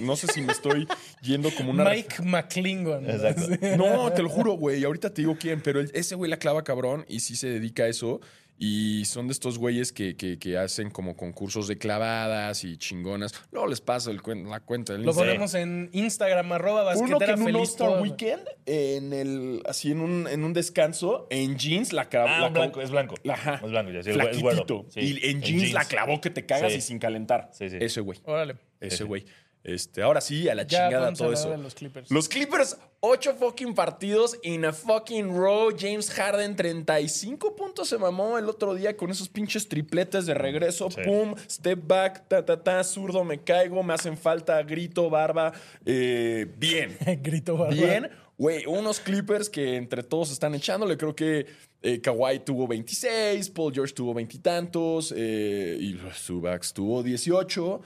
[0.00, 0.86] No sé si me estoy
[1.22, 1.84] yendo como una...
[1.84, 3.10] Mike McClingon.
[3.10, 3.48] Exacto.
[3.76, 4.82] No, te lo juro, güey.
[4.84, 7.88] Ahorita te digo quién, pero ese güey la clava cabrón y sí se dedica a
[7.88, 8.20] eso.
[8.62, 13.32] Y son de estos güeyes que, que- que hacen como concursos de clavadas y chingonas.
[13.52, 15.30] Luego les paso el la cuenta del Lo Instagram.
[15.32, 17.56] ponemos en Instagram, arroba Uno que basquetera en un.
[17.56, 18.02] All-Star.
[18.02, 22.28] Weekend, en el, así en un, en un descanso, en jeans, la clavó.
[22.28, 23.14] Ah, la blanco, es blanco.
[23.30, 23.54] Ajá.
[23.64, 24.66] Es blanco, ya, sí, es güero.
[24.90, 25.72] Sí, y en en jeans, jeans.
[25.72, 26.78] la clavó que te cagas Sí.
[26.78, 27.48] y sin calentar.
[27.54, 27.78] Sí, sí.
[27.80, 28.18] Ese güey.
[28.26, 28.56] Órale.
[28.78, 29.04] Ese sí.
[29.04, 29.24] güey.
[29.62, 31.54] Este, ahora sí, a la Ya chingada todo eso.
[31.56, 32.10] los Clippers.
[32.10, 35.70] Los Clippers, 8 fucking partidos in a fucking row.
[35.78, 40.90] James Harden, 35 puntos se mamó el otro día con esos pinches tripletes de regreso.
[40.90, 41.02] Sí.
[41.04, 45.52] Pum, step back, ta, ta, ta, zurdo, me caigo, me hacen falta, grito, barba.
[45.84, 46.96] Eh, bien.
[47.22, 47.76] Grito bárbaro.
[47.76, 50.96] Bien, güey, unos Clippers que entre todos están echándole.
[50.96, 51.46] Creo que
[51.82, 57.80] eh, Kawhi tuvo 26, Paul George tuvo veintitantos eh, y Subax tuvo 18.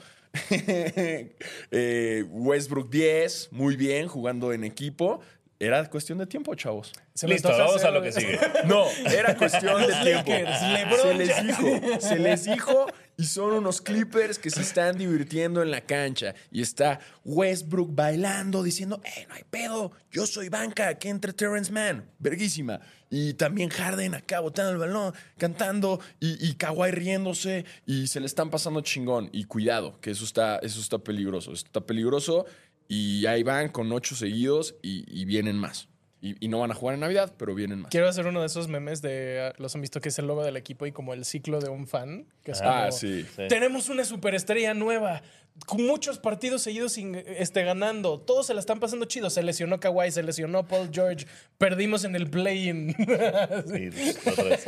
[1.71, 5.19] Eh, Westbrook 10, muy bien, jugando en equipo.
[5.57, 6.91] Era cuestión de tiempo, chavos.
[7.13, 8.37] Se Listo, vamos a lo que sigue.
[8.65, 10.95] No, era cuestión de tiempo.
[11.01, 15.71] Se les dijo, se les dijo y son unos Clippers que se están divirtiendo en
[15.71, 21.07] la cancha y está Westbrook bailando diciendo, "Eh, no hay pedo, yo soy banca, que
[21.07, 26.91] entre Terrence Mann, verguísima." Y también Harden acá botando el balón, cantando y, y Kawhi
[26.91, 31.53] riéndose y se le están pasando chingón y cuidado, que eso está eso está peligroso,
[31.53, 32.45] eso está peligroso
[32.87, 35.87] y ahí van con ocho seguidos y vienen más.
[36.27, 37.91] Y, y no van a jugar en Navidad, pero vienen más.
[37.91, 39.51] Quiero hacer uno de esos memes de.
[39.51, 41.69] ah, Los han visto que es el logo del equipo y como el ciclo de
[41.69, 42.25] un fan.
[42.43, 43.25] Que es Ah, como, sí.
[43.35, 43.43] Sí.
[43.47, 45.21] Tenemos una superestrella nueva.
[45.67, 48.19] Con muchos partidos seguidos sin, este, ganando.
[48.19, 49.29] Todos se la están pasando chido.
[49.29, 51.27] Se lesionó Kawhi, se lesionó Paul George.
[51.59, 52.93] Perdimos en el play-in.
[53.67, 53.89] Sí,
[54.29, 54.65] otra vez.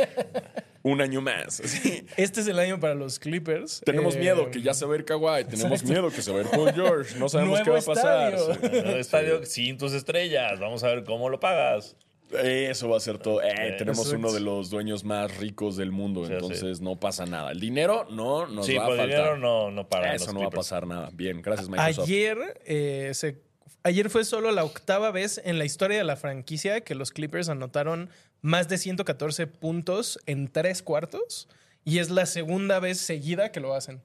[0.89, 1.55] Un año más.
[1.55, 2.05] sí.
[2.17, 3.81] este es el año para los Clippers.
[3.85, 5.43] Tenemos Eh, miedo que ya se va a ir Kawhi.
[5.45, 5.88] Tenemos exacto.
[5.91, 7.17] miedo que se va a ir Paul George.
[7.19, 8.33] No sabemos qué va a pasar.
[8.33, 8.69] estadio.
[8.71, 10.59] El estadio sin tus estrellas.
[10.59, 11.95] Vamos a ver cómo lo pagas.
[12.43, 13.41] Eso va a ser todo.
[13.41, 14.19] Eh, Eh, tenemos exacto.
[14.19, 16.25] uno de los dueños más ricos del mundo.
[16.25, 17.51] Sí, entonces no pasa nada.
[17.51, 19.15] El dinero no nos sí, va a por faltar.
[19.17, 20.13] dinero no, no para.
[20.13, 21.09] Eso no va a pasar nada.
[21.13, 22.03] Bien, gracias Microsoft.
[22.05, 23.41] Ayer, eh, se-
[23.83, 27.47] ayer fue solo la octava vez en la historia de la franquicia que los Clippers
[27.47, 28.09] anotaron
[28.41, 31.47] más de 114 puntos en tres cuartos.
[31.83, 34.01] Y es la segunda vez seguida que lo hacen.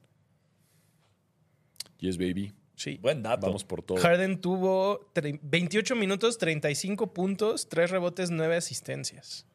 [1.98, 2.52] Yes, baby.
[2.76, 2.98] Sí.
[3.00, 3.46] Buen dato.
[3.46, 3.98] Vamos por todo.
[4.00, 9.46] Harden tuvo tre- 28 minutos, 35 puntos, 3 rebotes, 9 asistencias.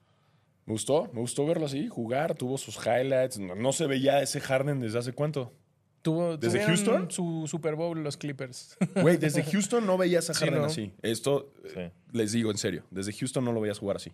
[0.66, 3.40] Me gustó, me gustó verlo así, jugar, tuvo sus highlights.
[3.40, 5.54] No, no se veía ese Harden desde hace cuánto.
[6.02, 7.12] Tuvo, ¿Desde tuvieron Houston?
[7.12, 8.78] Su Super Bowl los Clippers.
[9.02, 10.66] Güey, desde Houston no veías a Sí, Harden ¿no?
[10.68, 10.92] así.
[11.02, 12.18] Esto eh, Sí.
[12.18, 12.84] les digo en serio.
[12.92, 14.12] Desde Houston no lo veías jugar así.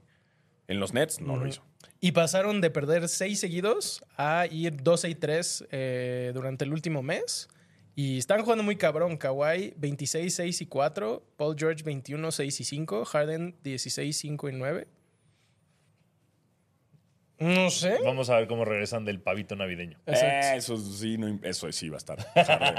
[0.67, 1.63] En los Nets no lo hizo.
[1.99, 7.01] y pasaron de perder 6 seguidos a ir 12 y 3 eh, durante el último
[7.01, 7.49] mes.
[7.95, 9.17] Y están jugando muy cabrón.
[9.17, 11.23] Kawhi 26, 6 y 4.
[11.37, 13.05] Paul George 21, 6 y 5.
[13.05, 14.87] Harden 16, 5 y 9.
[17.39, 17.97] No sé.
[18.05, 19.97] Vamos a ver cómo regresan del pavito navideño.
[20.05, 20.47] Exacto.
[20.47, 22.19] Eh, Eso sí, no, eso sí va a estar.
[22.35, 22.75] Harden,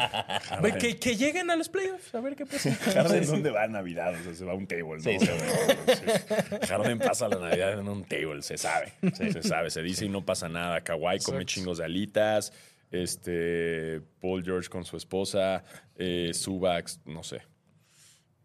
[0.63, 0.79] Ve, Harden.
[0.79, 2.73] Que, que lleguen a los playoffs, a ver qué pasa.
[2.95, 4.15] Harden, ¿dónde va a Navidad?
[4.19, 5.01] O sea, se va a un table, ¿no?
[5.01, 6.67] Sí, sí.
[6.69, 8.93] Harden pasa la Navidad en un table, se sabe.
[9.15, 10.83] Se sabe, se dice y no pasa nada.
[10.83, 11.45] Kawhi come Exacto.
[11.45, 12.53] chingos de alitas.
[12.91, 15.65] Este, Paul George con su esposa.
[15.97, 17.43] Eh, Subax, no sé.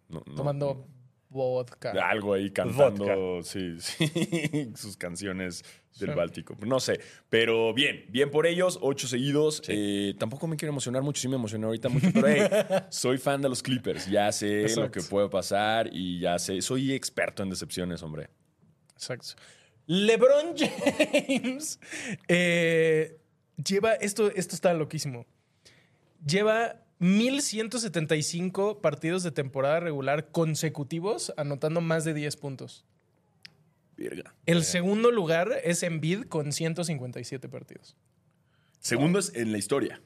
[0.10, 0.36] No, no.
[0.36, 0.88] Tomando
[1.30, 1.92] vodka.
[2.10, 5.64] Algo ahí cantando, sí, sí, sus canciones
[6.00, 6.16] del Sí.
[6.16, 6.56] Báltico.
[6.66, 7.00] No sé,
[7.30, 9.62] pero bien, bien por ellos, ocho seguidos.
[9.68, 12.48] Eh, tampoco me quiero emocionar mucho, sí me emocioné ahorita mucho, pero hey,
[12.90, 16.94] soy fan de los Clippers, ya sé lo que puede pasar y ya sé, soy
[16.94, 18.30] experto en decepciones, hombre.
[18.94, 19.36] Exacto.
[19.88, 21.80] LeBron James
[22.28, 23.18] eh,
[23.58, 23.94] lleva.
[23.96, 25.26] Esto, esto está loquísimo.
[26.26, 32.86] Lleva 1175 partidos de temporada regular consecutivos anotando más de 10 puntos.
[33.98, 34.34] Virga.
[34.46, 37.96] El segundo lugar es Embiid con 157 partidos.
[38.80, 40.02] Segundo es en la historia.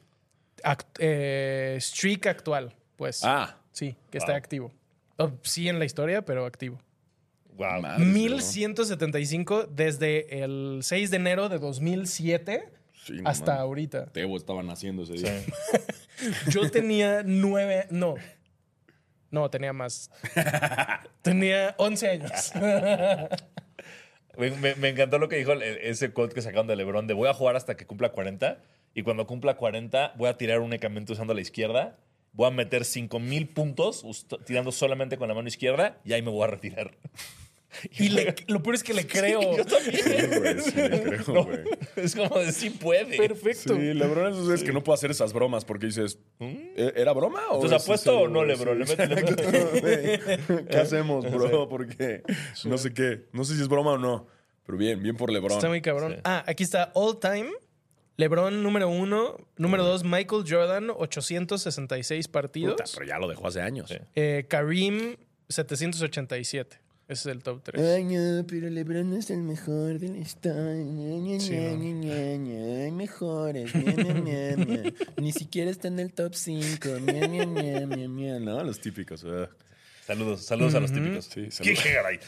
[0.64, 3.20] Act- eh, streak actual, pues.
[3.24, 4.72] Ah, Sí, que está activo.
[5.16, 6.80] Oh, sí en la historia, pero activo.
[7.56, 7.82] Wow.
[7.82, 12.68] madres, 1175 desde el 6 de enero de 2007
[13.04, 13.60] Sí, no hasta mames.
[13.60, 14.06] ahorita.
[14.06, 15.42] Tebo estaban haciendo ese día.
[16.50, 18.14] Yo tenía nueve, no.
[19.30, 20.10] No, tenía más.
[21.22, 22.52] tenía 11 años.
[24.36, 27.28] Me, me- me encantó lo que dijo ese quote que sacaron de LeBron de voy
[27.28, 28.58] a jugar hasta que cumpla 40
[28.92, 31.96] y cuando cumpla 40 voy a tirar únicamente usando la izquierda.
[32.32, 34.04] Voy a meter 5000 puntos
[34.44, 36.96] tirando solamente con la mano izquierda y ahí me voy a retirar.
[37.98, 39.56] y le- lo peor es que le creo.
[39.56, 39.96] Yo también.
[39.96, 41.58] Sí, güey, sí, le creo, No, güey.
[41.96, 43.16] es como de sí puede.
[43.16, 43.74] Perfecto.
[43.76, 47.54] Sí, LeBron es que no puede hacer esas bromas porque dices, ¿e- ¿era broma o
[47.56, 48.26] Entonces, es ¿apuesto serio?
[48.26, 48.78] o no, LeBron?
[48.78, 51.68] Le meto- le meto- ¿Qué hacemos, bro?
[51.68, 52.22] Porque
[52.64, 53.26] no sé qué.
[53.32, 54.26] No sé si es broma o no.
[54.66, 55.58] Pero bien, bien por LeBron.
[55.58, 56.12] Está muy cabrón.
[56.14, 56.20] Sí.
[56.24, 57.50] Ah, aquí está All Time.
[58.16, 59.36] LeBron número uno.
[59.56, 62.72] Número dos, Michael Jordan, 866 partidos.
[62.74, 63.90] Puta, pero ya lo dejó hace años.
[63.90, 63.96] Sí.
[64.14, 65.16] Eh, Karim,
[65.48, 66.78] 787.
[67.06, 67.82] Ese es el top 3.
[67.82, 71.38] Ay, no, pero LeBron no es el mejor de la historia.
[71.38, 72.12] Sí, no.
[72.12, 73.70] Hay mejores.
[75.18, 76.88] Ni siquiera está en el top 5.
[77.00, 78.38] Ña, Ña, Ña, Ña, Ña.
[78.44, 79.22] No, los típicos.
[79.22, 79.50] ¿verdad?
[80.06, 81.26] Saludos, saludos a los típicos.
[81.26, 81.82] Sí, ¿Qué, saludos.
[81.82, 82.20] qué caray?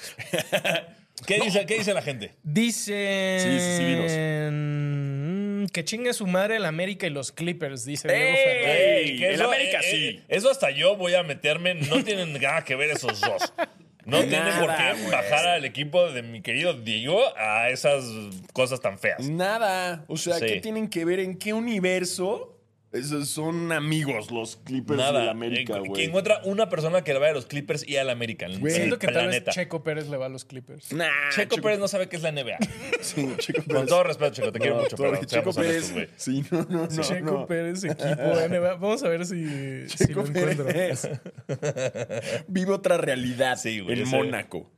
[1.26, 2.34] ¿Qué dice, ¿Qué dice la gente?
[2.42, 5.70] Dicen Sí, sí, sí, dinos.
[5.72, 8.36] que chingue su madre el América y los Clippers, dice Diego.
[8.36, 8.68] Ferrer.
[9.06, 10.20] Ey, el América sí.
[10.28, 11.74] Eso hasta yo voy a meterme.
[11.74, 13.54] No tienen nada que ver esos dos.
[14.06, 18.04] No tienen por qué bajar al equipo de mi querido Diego a esas
[18.52, 19.28] cosas tan feas.
[19.28, 20.04] Nada.
[20.06, 20.46] O sea, Sí.
[20.46, 21.18] ¿qué tienen que ver?
[21.20, 22.55] ¿En qué universo?
[22.98, 25.22] Esos son amigos los Clippers Nada.
[25.24, 25.92] de América, Eh, güey.
[25.92, 28.46] que encuentra una persona que le vaya a los Clippers y al América.
[28.46, 28.72] Güey.
[28.72, 30.92] el Siento que tal vez Checo Pérez le va a los Clippers.
[30.92, 32.58] Nah, Checo Pérez no sabe qué es la NBA.
[33.00, 35.92] Sí, Checo Con todo respeto, Checo, te quiero mucho, pero Checo honestos, Pérez.
[35.92, 36.08] güey.
[36.16, 37.02] Sí, no, no, no.
[37.02, 37.46] Checo no.
[37.46, 38.06] Pérez, equipo
[38.48, 38.74] NBA.
[38.74, 40.66] Vamos a ver si, si Checo lo encuentro.
[42.48, 44.70] Vive otra realidad Sí, güey, en Mónaco.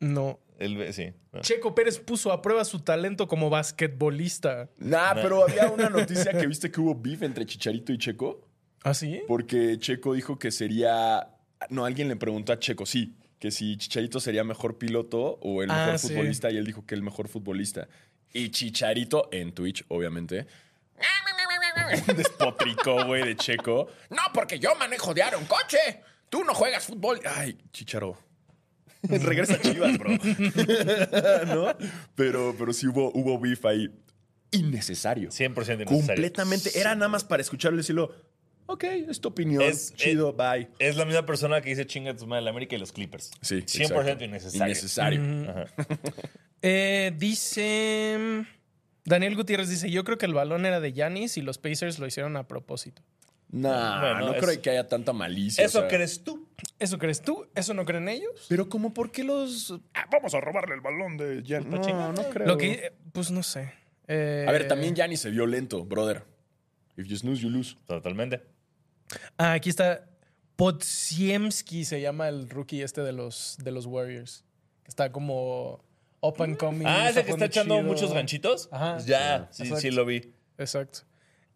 [0.00, 0.38] No.
[0.58, 1.12] El- sí.
[1.32, 1.40] no.
[1.40, 4.68] Checo Pérez puso a prueba su talento como basquetbolista.
[4.78, 8.44] Nah, pero había una noticia que viste que hubo beef entre Chicharito y Checo.
[8.82, 9.22] ¿Ah, sí?
[9.28, 11.28] Porque Checo dijo que sería.
[11.70, 15.70] No, alguien le preguntó a Checo, sí, que si Chicharito sería mejor piloto o el
[15.70, 16.08] Ah, mejor sí.
[16.08, 17.88] futbolista, y él dijo que el mejor futbolista.
[18.32, 20.46] Y Chicharito, en Twitch, obviamente.
[22.16, 23.88] Despotricó, güey, de Checo.
[24.10, 26.02] No, porque yo manejo diario un coche.
[26.28, 27.20] Tú no juegas fútbol.
[27.24, 28.18] Ay, Chicharo.
[29.08, 30.10] Regresa a Chivas, bro.
[31.46, 31.76] ¿No?
[32.14, 33.90] Pero, pero sí hubo, hubo beef ahí.
[34.50, 35.30] Innecesario.
[35.30, 35.86] 100% innecesario.
[35.86, 36.78] Completamente.
[36.78, 38.14] Era nada más para escucharlo y decirlo.
[38.66, 39.62] Ok, es tu opinión.
[39.62, 40.68] Es- Chido, bye.
[40.78, 43.30] Es la misma persona que dice chinga tu madre la América y los Clippers.
[43.40, 44.24] Sí, 100% exacto.
[44.24, 44.66] innecesario.
[44.66, 45.20] Innecesario.
[46.60, 48.44] Eh, dice.
[49.04, 52.06] Daniel Gutiérrez dice: Yo creo que el balón era de Yanis y los Pacers lo
[52.08, 53.00] hicieron a propósito.
[53.50, 55.64] Nah, Bueno, no es- creo que haya tanta malicia.
[55.64, 55.88] ¿Eso o sea.
[55.88, 56.46] crees tú?
[56.78, 57.46] ¿Eso crees tú?
[57.54, 58.46] ¿Eso no creen ellos?
[58.48, 59.72] Pero como, ¿por qué los...?
[59.94, 61.68] Ah, vamos a robarle el balón de Jan.
[61.70, 62.46] No, no creo.
[62.46, 62.72] Lo que.
[62.72, 63.72] eh, Pues no sé.
[64.06, 66.24] Eh, A ver, también Gianni se vio lento, brother.
[66.96, 67.76] If you snooze, you lose.
[67.86, 68.42] Totalmente.
[69.38, 70.04] Ah, aquí está.
[70.56, 74.44] Podziemski se llama el rookie este de los, de los Warriors.
[74.86, 75.84] Está como
[76.20, 76.84] up and coming.
[76.86, 77.86] Ah, ese que está echando chido.
[77.86, 78.68] muchos ganchitos.
[78.72, 78.98] Ajá.
[79.06, 80.34] Ya, sí, sí lo vi.
[80.58, 81.00] Exacto.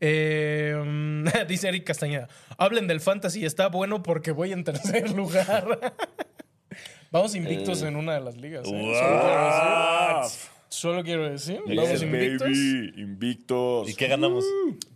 [0.04, 2.28] Eh, mm, dice Eric Castañeda.
[2.58, 5.94] Hablen del fantasy, está bueno porque voy en tercer lugar.
[7.12, 8.66] Vamos invictos en una de las ligas.
[8.66, 8.72] ¿eh?
[8.72, 8.82] What?
[8.88, 10.50] Solo quiero decir.
[10.68, 11.60] Solo quiero decir.
[11.66, 12.48] Yes, Vamos invictos.
[12.48, 12.92] baby.
[12.96, 13.90] Invictos.
[13.90, 14.44] ¿Y qué ganamos?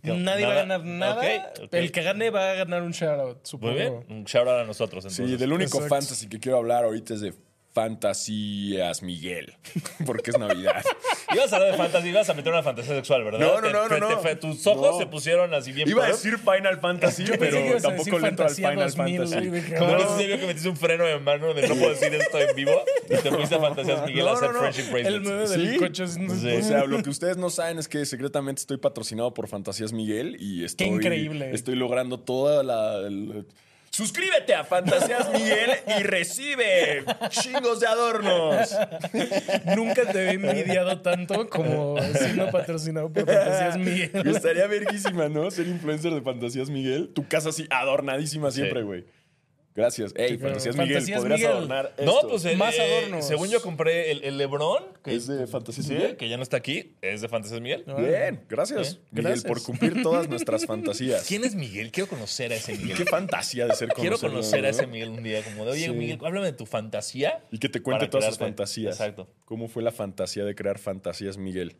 [0.03, 1.53] ¿Qué- Nadie va a ganar nada.
[1.71, 3.73] El que gane va a ganar un shoutout, supongo.
[3.73, 3.93] Muy bien.
[4.09, 5.29] Un shout out a nosotros, entonces.
[5.29, 5.95] Sí, del único Exacto.
[5.95, 7.33] fantasy que quiero hablar ahorita es de
[7.77, 9.53] Fantasías Miguel.
[10.05, 10.83] Porque es Navidad.
[11.33, 13.39] Ibas a hablar de fantasy, ibas a meter una fantasía sexual, ¿verdad?
[13.39, 14.39] No, no, Te- no, te- no, te- no.
[14.39, 14.97] tus ojos No.
[14.99, 18.69] se pusieron así bien Iba a decir Final Fantasy, pero tampoco le entro al Fantasía
[18.71, 19.73] Final 2000, Fantasy.
[19.77, 19.99] Como no.
[20.09, 23.15] no que metiste un freno de mano de no puedo decir esto en vivo y
[23.17, 24.59] te fuiste a Fantasías Miguel a hacer no, no.
[24.71, 25.23] friendship El bracelets.
[25.25, 25.77] nueve del ¿Sí?
[25.77, 26.03] coche.
[26.05, 26.49] es- Sí.
[26.57, 30.37] O sea, lo que ustedes no saben es que secretamente estoy patrocinado por Fantasías Miguel
[30.39, 30.87] y estoy.
[30.87, 31.51] increíble.
[31.53, 33.05] Estoy logrando toda la.
[33.05, 33.45] el-
[33.97, 38.77] Suscríbete a Fantasías Miguel y recibe chingos de adornos.
[39.75, 44.11] Nunca te he envidiado tanto como siendo patrocinado por Fantasías Miguel.
[44.27, 45.49] Estaría verguísima, ¿no?
[45.49, 47.09] Ser influencer de Fantasías Miguel.
[47.11, 49.03] Tu casa así adornadísima siempre, Sí.
[49.77, 50.11] Gracias.
[50.15, 51.55] Ey, Fantasías Miguel, Fantasías podrías Miguel.
[51.55, 53.27] adornar No, pues el, Más eh, adornos.
[53.27, 56.17] según yo compré el, el Lebrón, que ¿Es de Fantasías sí, Miguel?
[56.17, 57.85] que ya no está aquí, es de Fantasías Miguel.
[57.95, 58.99] Bien, gracias, ¿Eh?
[59.11, 59.43] Miguel, Gracias.
[59.45, 61.25] por cumplir todas nuestras fantasías.
[61.27, 61.91] ¿Quién es Miguel?
[61.91, 62.97] Quiero conocer a ese Miguel.
[62.97, 65.91] Qué fantasía de ser Quiero conocer a ese Miguel un día, como de, oye, Sí.
[65.91, 67.43] Miguel, háblame de tu fantasía.
[67.51, 68.95] Y que te cuente todas sus fantasías.
[68.95, 69.29] Exacto.
[69.45, 71.75] ¿Cómo fue la fantasía de crear fantasías, Miguel?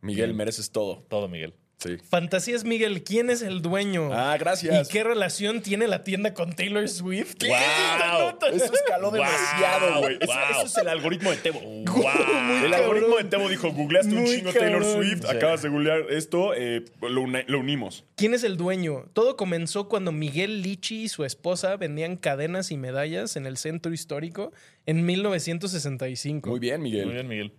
[0.00, 0.36] Miguel, Bien.
[0.38, 1.04] mereces todo.
[1.08, 1.52] Todo, Miguel.
[1.78, 1.98] Sí.
[2.08, 4.08] Fantasías Miguel, ¿quién es el dueño?
[4.10, 4.88] Ah, gracias.
[4.88, 7.34] ¿Y qué relación tiene la tienda con Taylor Swift?
[7.38, 7.60] ¿Qué ¡Guau!
[7.60, 8.48] es esta nota?
[8.48, 10.16] Eso escaló Wow, demasiado, güey.
[10.18, 10.42] Eso, wow.
[10.52, 11.60] eso es el algoritmo de Tebo.
[11.84, 12.64] ¡Wow!
[12.64, 15.04] El algoritmo de Tebo dijo, googleaste un Muy chingo Taylor cabrón.
[15.04, 15.36] Swift, Sí.
[15.36, 18.04] acabas de googlear esto, eh, lo, uni- lo unimos.
[18.16, 19.04] ¿Quién es el dueño?
[19.12, 23.92] Todo comenzó cuando Miguel Lichi y su esposa vendían cadenas y medallas en el centro
[23.92, 24.50] histórico
[24.86, 26.48] en 1965.
[26.48, 27.04] Muy bien, Miguel.
[27.04, 27.52] Muy bien, Miguel.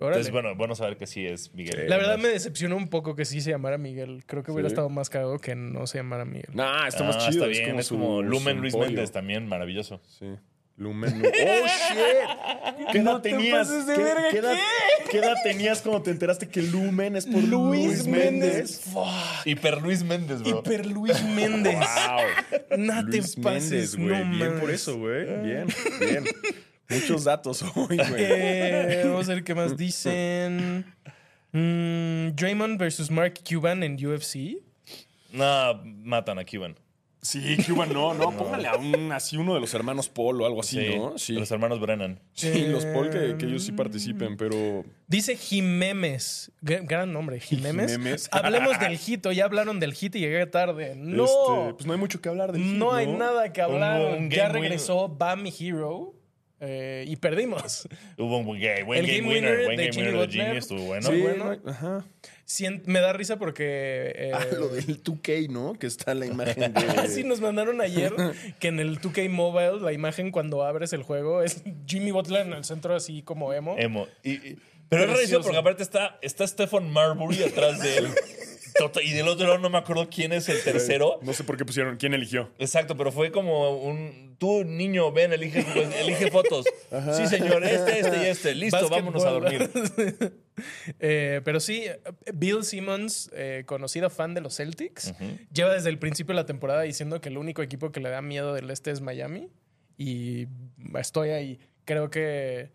[0.00, 0.16] Órale.
[0.20, 1.88] Entonces, bueno, bueno saber que sí es Miguel.
[1.88, 4.22] La verdad me decepcionó un poco que sí se llamara Miguel.
[4.26, 4.72] Creo que hubiera Sí.
[4.74, 6.50] estado más cagado que no se llamara Miguel.
[6.54, 7.46] Nah, está Ah, más chido.
[7.46, 8.76] Está bien, es como, su- Lumen su Luis.
[8.76, 10.00] Méndez también, maravilloso.
[10.18, 10.26] Sí.
[10.76, 11.20] Lumen.
[11.20, 12.86] Lu- ¡Oh, shit!
[12.92, 13.66] ¿Qué edad tenías?
[13.66, 14.56] pases de ¿Qué, verga, qué edad,
[15.10, 18.84] qué edad tenías cuando te enteraste que Lumen es por Luis, Méndez?
[19.44, 20.60] Hiper Luis Méndez, bro.
[20.60, 21.74] Hiper Luis Méndez.
[21.74, 22.78] ¡Wow!
[22.78, 24.24] No te Luis pases, Méndez, güey.
[24.24, 24.74] no bien por mames.
[24.82, 25.24] eso, güey.
[25.42, 25.66] Bien,
[25.98, 26.24] bien.
[26.88, 28.14] Muchos datos hoy, güey.
[28.18, 30.84] Eh, vamos a ver qué más dicen.
[31.52, 34.58] Mm, Draymond versus Mark Cuban en UFC.
[35.32, 36.74] No, matan a Cuban.
[37.20, 38.30] Sí, Cuban no, no.
[38.36, 41.18] Póngale a un, así uno de los hermanos Paul o algo así, Sí, ¿no?
[41.18, 41.32] Sí.
[41.34, 42.20] Los hermanos Brennan.
[42.32, 44.84] Sí, los Paul que, que ellos sí participen, pero.
[45.08, 46.50] Dice Jiménez.
[46.62, 47.92] Gran nombre, Jiménez.
[47.92, 48.28] Jiménez.
[48.32, 49.32] Hablemos del hito.
[49.32, 50.94] Ya hablaron del hit y llegué tarde.
[50.96, 51.24] No.
[51.24, 54.00] este, pues no hay mucho que hablar del hit, no hay nada que hablar.
[54.00, 56.14] Un- un ya regresó Bami Hero
[56.60, 57.88] eh, y perdimos.
[58.18, 59.50] Hubo un buen game, buen El game, game winner.
[59.50, 60.32] winner Buen de game Jimmy winner de.
[60.44, 61.10] Jimmy estuvo bueno.
[61.10, 62.04] Sí, ajá.
[62.86, 64.12] Me da risa porque.
[64.16, 65.74] eh, Ah, lo del 2K, ¿no?
[65.74, 66.80] Que está la imagen de.
[67.08, 68.12] Sí, nos mandaron ayer
[68.58, 72.54] que en el 2K Mobile la imagen cuando abres el juego es Jimmy Butler en
[72.54, 73.76] el centro así como emo.
[73.78, 74.06] Emo.
[74.22, 74.58] Y- y-
[74.90, 78.08] pero es porque aparte está, está Stephen Marbury atrás de él.
[79.02, 81.18] Y del otro lado no me acuerdo quién es el tercero.
[81.22, 81.96] No sé por qué pusieron.
[81.96, 82.50] ¿Quién eligió?
[82.58, 84.36] Exacto, pero fue como un.
[84.38, 86.66] Tú, niño, ven, elige, pues, elige fotos.
[87.12, 88.54] Sí, señor, este, este y este.
[88.54, 89.70] Listo, vámonos a dormir.
[90.98, 91.84] Eh, pero sí,
[92.34, 95.14] Bill Simmons, eh, conocido fan de los Celtics,
[95.52, 98.22] lleva desde el principio de la temporada diciendo que el único equipo que le da
[98.22, 99.52] miedo del este es Miami.
[99.96, 100.48] Y
[100.98, 101.60] estoy ahí.
[101.84, 102.72] Creo que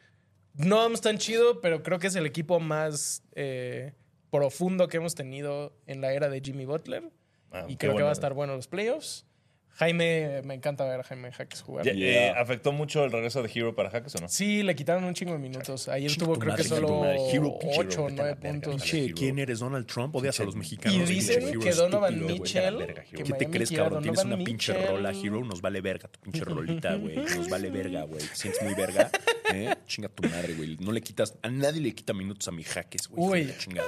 [0.56, 3.93] no vamos tan chido, pero creo que es el equipo más eh,
[4.34, 7.11] profundo que hemos tenido en la era de Jimmy Butler.
[7.51, 9.27] Ah, y creo que va a estar bueno los playoffs.
[9.76, 11.84] Jaime, me encanta ver a Jaime Jaques jugar.
[11.86, 11.95] Yeah.
[11.95, 14.30] eh, ¿Afectó mucho el regreso de Hero para Hackers o no?
[14.30, 15.88] Sí, le quitaron un chingo de minutos.
[15.88, 17.03] Ayer tuvo tu creo que solo.
[17.05, 18.84] Hero, pinche 8 o Hero, vete a la 9 verga, puntos.
[18.84, 19.59] Che, ¿quién eres?
[19.59, 20.15] ¿Donald Trump?
[20.15, 21.09] Odias a los mexicanos.
[21.09, 22.38] Y dicen Hero que Donovan estúpido.
[22.38, 24.03] Mitchell, la verga, ¿Qué te crees, cabrón?
[24.03, 24.88] Tienes una pinche Mitchell.
[24.89, 25.43] rola, Hero.
[25.43, 27.15] Nos vale verga tu pinche rolita, güey.
[27.15, 28.19] Nos vale verga, güey.
[28.19, 29.09] ¿Te sientes muy verga?
[29.53, 29.74] ¿Eh?
[29.88, 30.78] Chinga tu madre, güey.
[30.78, 31.36] No le quitas...
[31.41, 33.47] A nadie le quita minutos a mis jaques, güey.
[33.47, 33.53] Uy.
[33.57, 33.88] chingada.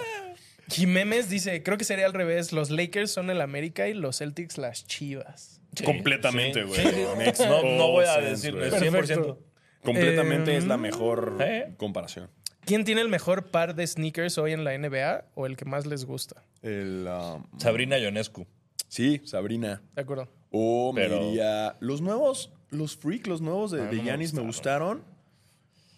[0.68, 2.52] Jiménez dice, creo que sería al revés.
[2.52, 5.62] Los Lakers son el América y los Celtics las Chivas.
[5.84, 6.80] Completamente, güey.
[6.82, 7.06] sí, sí.
[7.18, 8.70] Makes No, no voy a decir güey.
[8.72, 8.92] 100%.
[8.92, 9.40] Perfecto.
[9.84, 11.74] Completamente Eh, es la mejor ¿eh?
[11.78, 12.30] comparación.
[12.66, 15.86] ¿Quién tiene el mejor par de sneakers hoy en la NBA o el que más
[15.86, 16.44] les gusta?
[16.64, 18.48] El, um, Sabrina Ionescu.
[18.88, 19.84] sí, Sabrina.
[19.96, 20.28] ¿De acuerdo?
[20.50, 21.76] O me Pero- diría.
[21.80, 25.04] Los nuevos, los freak, los nuevos de Ah, me Giannis me gustaron.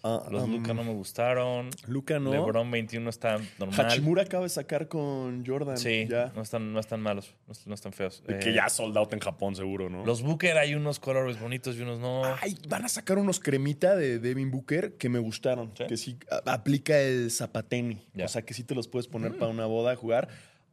[0.09, 1.69] Ah, Los um, Luca no me gustaron.
[1.87, 2.31] Luka no.
[2.31, 3.85] LeBron 21 está normal.
[3.87, 5.77] Hachimura acaba de sacar con Jordan.
[5.77, 6.31] Sí, Ya.
[6.35, 7.33] no están, no están malos,
[7.65, 8.23] no, están feos.
[8.27, 10.05] Que Eh, ya sold out en Japón, seguro, ¿no?
[10.05, 12.23] Los Booker hay unos colores bonitos y unos no.
[12.41, 15.71] Ay, van a sacar unos cremita de Devin Booker que me gustaron.
[15.77, 15.83] ¿Sí?
[15.87, 18.01] Que sí a- aplica el zapateni.
[18.13, 18.25] Ya.
[18.25, 20.29] O sea, que sí te los puedes poner para una boda a jugar.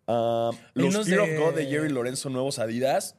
[0.06, 3.16] Hay los Fear de- of God de Jerry Lorenzo nuevos Adidas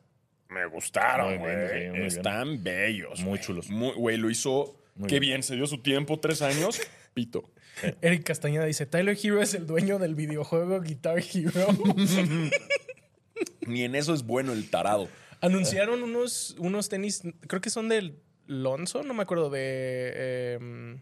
[0.47, 2.05] me gustaron, güey.
[2.05, 3.19] Están bellos.
[3.21, 3.41] Muy güey.
[3.41, 3.67] chulos.
[3.97, 4.77] Güey, lo hizo.
[4.95, 5.33] Muy qué bien.
[5.33, 5.43] bien.
[5.43, 6.79] se dio su tiempo, tres años.
[7.13, 7.49] Pito.
[8.01, 11.67] Eric Castañeda dice, Tyler Hero es el dueño del videojuego Guitar Hero.
[13.67, 15.07] Ni en eso es bueno el tarado.
[15.41, 20.53] Anunciaron unos, unos tenis, creo que son del Lonzo, no me acuerdo de...
[20.55, 21.01] em,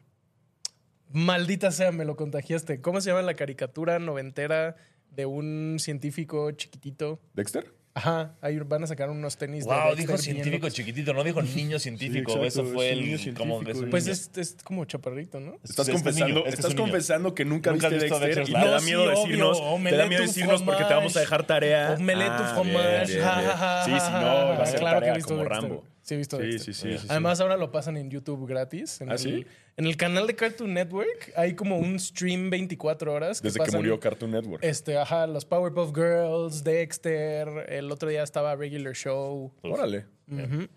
[1.12, 2.82] maldita sea, me lo contagiaste.
[2.82, 4.76] ¿Cómo se llama la caricatura noventera
[5.12, 7.20] de un científico chiquitito?
[7.34, 7.72] ¿Dexter?
[7.96, 11.44] Ajá, ahí van a sacar unos tenis de Wow, Dexter dijo científico chiquitito, no dijo
[11.44, 12.32] niño científico.
[12.32, 12.91] exacto, Eso fue es
[13.28, 13.36] el.
[13.36, 15.54] como científico, es Pues es, es como chaparrito, ¿no?
[15.64, 18.82] Estás Es- es confesando, estás confesando que nunca, Nunca viste Dexter, Dexter's y te da
[18.82, 19.89] miedo sí, decirnos, obvio.
[19.91, 21.96] te da miedo decirnos porque te vamos a dejar tarea.
[22.00, 23.06] Omelette au Ah, fromage.
[23.14, 25.44] bien, bien, Sí, si ja, no, va a ser claro que he tarea visto como
[25.44, 25.62] Dexter.
[25.62, 25.84] Rambo.
[26.04, 26.74] Sí, he visto Sí, Dexter.
[26.74, 27.08] sí, sí, sí.
[27.10, 28.99] Además, ahora lo pasan en YouTube gratis.
[28.99, 29.45] En ¿Ah, el, sí?
[29.78, 33.41] En el canal de Cartoon Network hay como un stream 24 horas.
[33.41, 34.64] Desde que murió Cartoon Network.
[34.64, 37.47] Este, ajá, los Powerpuff Girls, Dexter.
[37.70, 39.54] El otro día estaba Regular Show.
[39.62, 40.06] Órale.
[40.30, 40.68] Ujú.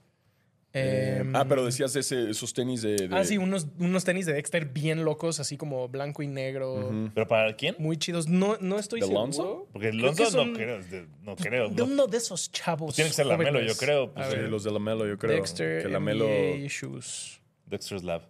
[0.78, 3.08] Eh, Em, ah, pero decías ese- esos tenis de...
[3.08, 6.90] de- Ah, sí, unos, unos tenis de Dexter bien locos, así como blanco y negro.
[7.14, 7.74] ¿Pero para quién?
[7.78, 8.28] Muy chidos.
[8.28, 9.22] No, no estoy ¿De seguro.
[9.24, 9.68] Lonzo?
[9.72, 10.82] Porque Lonzo son no creo.
[10.82, 11.68] de- No creo.
[11.70, 11.84] De no.
[11.84, 12.94] uno de esos chavos.
[12.94, 14.12] Tiene que ser Lamelo, yo creo.
[14.12, 15.32] Pues, Sí, los de Lamelo, yo creo.
[15.36, 16.26] Dexter que Lamelo...
[16.26, 17.40] NBA shoes.
[17.66, 18.22] Dexter's Lab.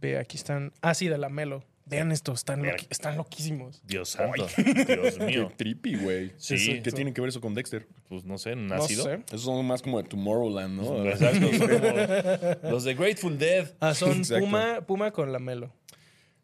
[0.00, 0.72] Ve, aquí están.
[0.80, 1.64] Ah, sí, de Lamelo.
[1.86, 2.76] Vean estos, están, Mira.
[2.76, 3.82] loqui- están loquísimos.
[3.86, 4.46] Dios santo.
[4.56, 5.52] Dios Qué mío.
[5.54, 6.32] trippy, güey.
[6.38, 6.80] Sí.
[6.82, 7.86] ¿Qué tiene que ver eso con Dexter?
[8.08, 9.04] Pues no sé, No nacido.
[9.04, 9.22] sé.
[9.28, 11.04] Esos son más como de Tomorrowland, ¿no?
[11.04, 11.46] Exacto.
[11.58, 13.70] son como los de Grateful Dead.
[13.80, 14.44] Ah, son Exacto.
[14.46, 15.74] Puma, Puma con Lamelo.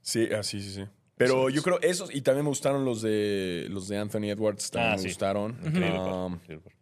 [0.03, 0.85] Sí, ah, sí, sí, sí.
[1.17, 4.93] Pero yo creo esos, y también me gustaron los de los de Anthony Edwards, también
[4.93, 5.09] Ah, me sí.
[5.09, 5.53] gustaron.
[5.65, 6.73] Increíble Um, par, increíble par.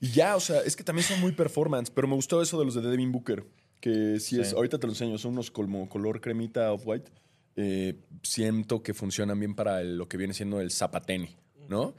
[0.00, 2.64] y ya, o sea, es que también son muy performance, pero me gustó eso de
[2.64, 3.44] los de Devin Booker,
[3.80, 4.54] que si es, Sí.
[4.56, 7.10] ahorita te lo enseño, son unos como color cremita off-white.
[7.56, 11.36] Eh, siento que funcionan bien para el- lo que viene siendo el zapateni,
[11.68, 11.94] ¿no?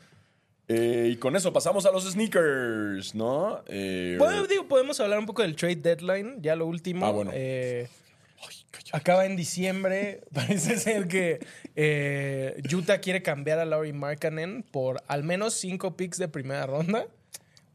[0.68, 3.64] Eh, y con eso pasamos a los sneakers, ¿no?
[3.68, 7.06] Eh, Bueno, digo, podemos hablar un poco del trade deadline, ya lo último.
[7.06, 7.32] Ah, bueno.
[7.34, 7.88] Eh,
[8.92, 10.22] acaba en diciembre.
[10.34, 11.40] Parece ser que
[11.76, 17.08] eh, Utah quiere cambiar a Laurie Markkanen por al menos cinco picks de primera ronda.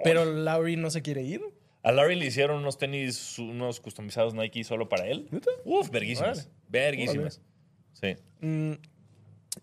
[0.03, 1.43] Pero Laurie no se quiere ir.
[1.83, 5.29] A Larry le hicieron unos tenis, unos customizados Nike solo para él.
[5.65, 6.49] Uf, verguísimas.
[6.69, 7.41] Verguísimas.
[7.93, 8.17] Sí.
[8.41, 8.75] Mm,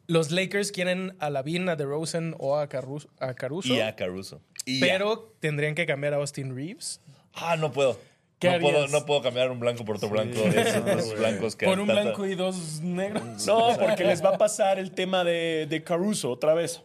[0.08, 3.74] los Lakers quieren a Lavin, a DeRozan o a, Caruso, a Caruso.
[3.74, 4.42] Y a Caruso.
[4.66, 7.02] Y pero tendrían que cambiar a Austin Reeves.
[7.34, 8.00] Ah, no puedo.
[8.40, 11.66] ¿Qué No puedo, no puedo cambiar un blanco por otro blanco esos dos blancos que
[11.66, 13.24] Por un tanta- blanco y dos negros.
[13.48, 16.84] No, porque les va a pasar el tema de, de Caruso otra vez.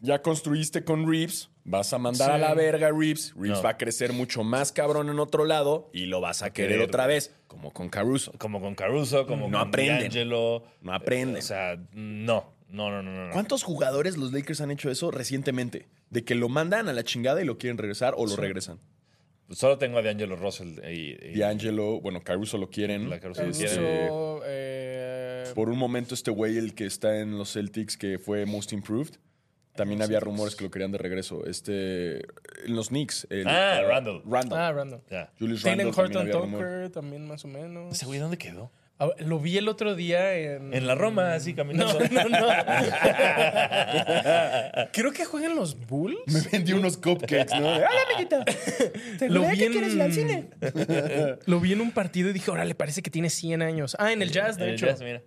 [0.00, 2.34] Ya construiste con Reeves, vas a mandar Sí.
[2.34, 3.32] a la verga a Reeves.
[3.36, 3.62] Reeves No.
[3.62, 6.88] va a crecer mucho más cabrón en otro lado y lo vas a querer querer.
[6.88, 8.32] otra vez, como con Caruso.
[8.38, 10.00] Como con Caruso, como No con aprenden.
[10.00, 10.64] D'Angelo.
[10.80, 11.36] No aprenden.
[11.36, 12.52] Eh, O sea, no.
[12.68, 13.32] No, no, no, no.
[13.34, 15.88] ¿Cuántos jugadores los Lakers han hecho eso recientemente?
[16.08, 18.78] De que lo mandan a la chingada y lo quieren regresar o lo regresan.
[19.50, 23.10] Solo tengo a D'Angelo Russell y, y- D'Angelo, bueno, Caruso lo quieren.
[23.10, 24.08] La Caruso Caruso, quiere.
[24.46, 28.72] eh, Por un momento este güey, el que está en los Celtics, que fue Most
[28.72, 29.16] Improved,
[29.74, 31.44] también había rumores que lo querían de regreso.
[31.46, 32.18] Este,
[32.64, 33.26] en los Knicks.
[33.30, 34.22] el- Ah, Randall.
[34.26, 34.58] Randall.
[34.58, 35.00] ah, Randall.
[35.10, 35.30] Ya.
[35.38, 36.30] Julius también Horton.
[36.30, 37.92] Tucker también más o menos.
[37.92, 38.70] ¿Ese güey dónde quedó?
[38.98, 40.72] Ah, Lo vi el otro día en...
[40.74, 41.98] En la Roma, así caminando.
[42.10, 42.46] No, no, no.
[44.92, 46.18] Creo que juegan los Bulls.
[46.26, 47.68] Me vendió unos cupcakes, ¿no?
[47.76, 48.44] ¡Hola, amiguita!
[49.28, 50.50] Lo vi en...
[51.46, 53.96] Lo vi en un partido y dije, órale, parece que tiene 100 años.
[53.98, 54.86] Ah, en el Jazz, de En el hecho.
[54.86, 55.22] jazz, mira.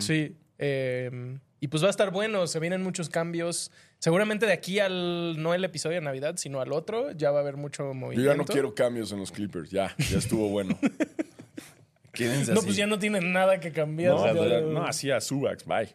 [0.00, 0.36] Sí.
[0.58, 3.70] eh, y pues va a estar bueno, se vienen muchos cambios.
[3.98, 7.42] Seguramente de aquí al, no el episodio de Navidad, sino al otro, ya va a
[7.42, 8.30] haber mucho Yo movimiento.
[8.30, 9.70] ya no quiero cambios en los Clippers.
[9.70, 10.78] Ya, ya estuvo bueno.
[12.12, 12.66] Quédense No, así.
[12.66, 14.14] pues ya no tienen nada que cambiar.
[14.14, 15.88] No, ya- no, así a Subax, bye.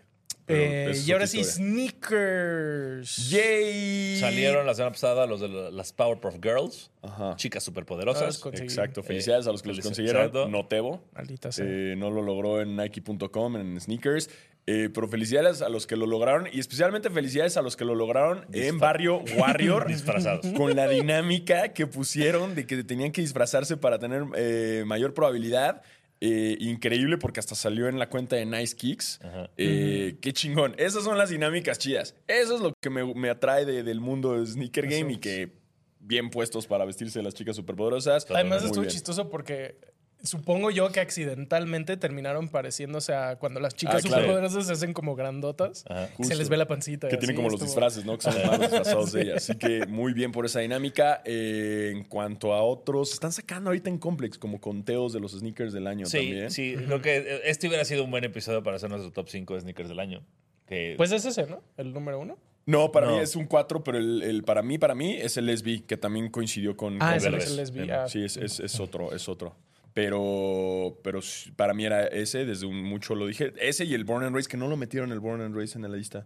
[0.48, 3.30] Eh, esa es y ahora sí, sneakers.
[3.30, 4.18] ¡Yay!
[4.20, 6.92] Salieron la semana pasada los de la- las Powerpuff Girls.
[7.02, 7.36] Ajá.
[7.38, 8.44] Chicas superpoderosas.
[8.54, 9.02] Exacto.
[9.04, 10.52] Felicidades a los que los consiguieron.
[10.52, 11.04] Notebo.
[11.14, 11.66] Maldita sea.
[11.68, 14.30] Eh, no lo logró en Nike.com, en sneakers.
[14.68, 17.96] Eh, pero felicidades a los que lo lograron y especialmente felicidades a los que lo
[17.96, 19.88] lograron en Barrio Warrior.
[19.90, 20.46] Disfrazados.
[20.56, 25.82] Con la dinámica que pusieron de que tenían que disfrazarse para tener eh, mayor probabilidad.
[26.24, 29.20] Eh, increíble porque hasta salió en la cuenta de Nice Kicks.
[29.58, 30.76] Eh, Qué chingón.
[30.78, 32.14] Esas son las dinámicas chidas.
[32.28, 35.54] Eso es lo que me, me atrae de- del mundo de Sneaker Game y que
[36.00, 38.28] bien puestos para vestirse de las chicas superpoderosas.
[38.30, 39.80] Además estuvo chistoso porque
[40.24, 44.24] supongo yo que accidentalmente terminaron pareciéndose a cuando las chicas Ah, claro.
[44.24, 45.84] superpoderosas se hacen como grandotas.
[45.90, 46.10] Ajá.
[46.22, 47.08] Se les ve la pancita.
[47.08, 48.18] Que tienen como los estuvo- disfraces, ¿no?
[48.18, 49.34] Que son los malos disfrazados de ella.
[49.38, 51.22] Así que muy bien por esa dinámica.
[51.26, 55.74] Eh, en cuanto a otros, están sacando ahorita en Complex como conteos de los sneakers
[55.74, 56.52] del año Sí, también.
[56.52, 56.76] sí.
[56.78, 59.90] Creo que este hubiera sido un buen episodio para hacer nuestro top 5 de sneakers
[59.90, 60.24] del año.
[60.68, 61.62] Que Pues es ese, ¿no?
[61.78, 62.38] El número uno.
[62.66, 63.14] No, para No.
[63.16, 65.98] mí es un 4, pero el, el- para mí, para mí es el SB, que
[65.98, 66.98] también coincidió con.
[67.02, 67.82] Ah, con es el lesbi.
[67.82, 67.92] Bien.
[67.92, 68.08] ah.
[68.08, 69.56] Sí, es, es- es otro, es otro.
[69.94, 71.20] Pero, pero
[71.56, 73.54] para mí era ese, desde un mucho lo dije.
[73.58, 75.82] Ese y el Born and Race, que no lo metieron el Born and Race en
[75.84, 76.26] la lista.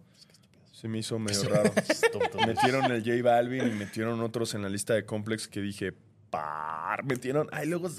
[0.72, 1.74] Se me hizo medio raro.
[2.46, 5.94] metieron el J Balvin y metieron otros en la lista de Complex que dije,
[6.30, 7.48] par, metieron.
[7.52, 7.90] Ay, luego,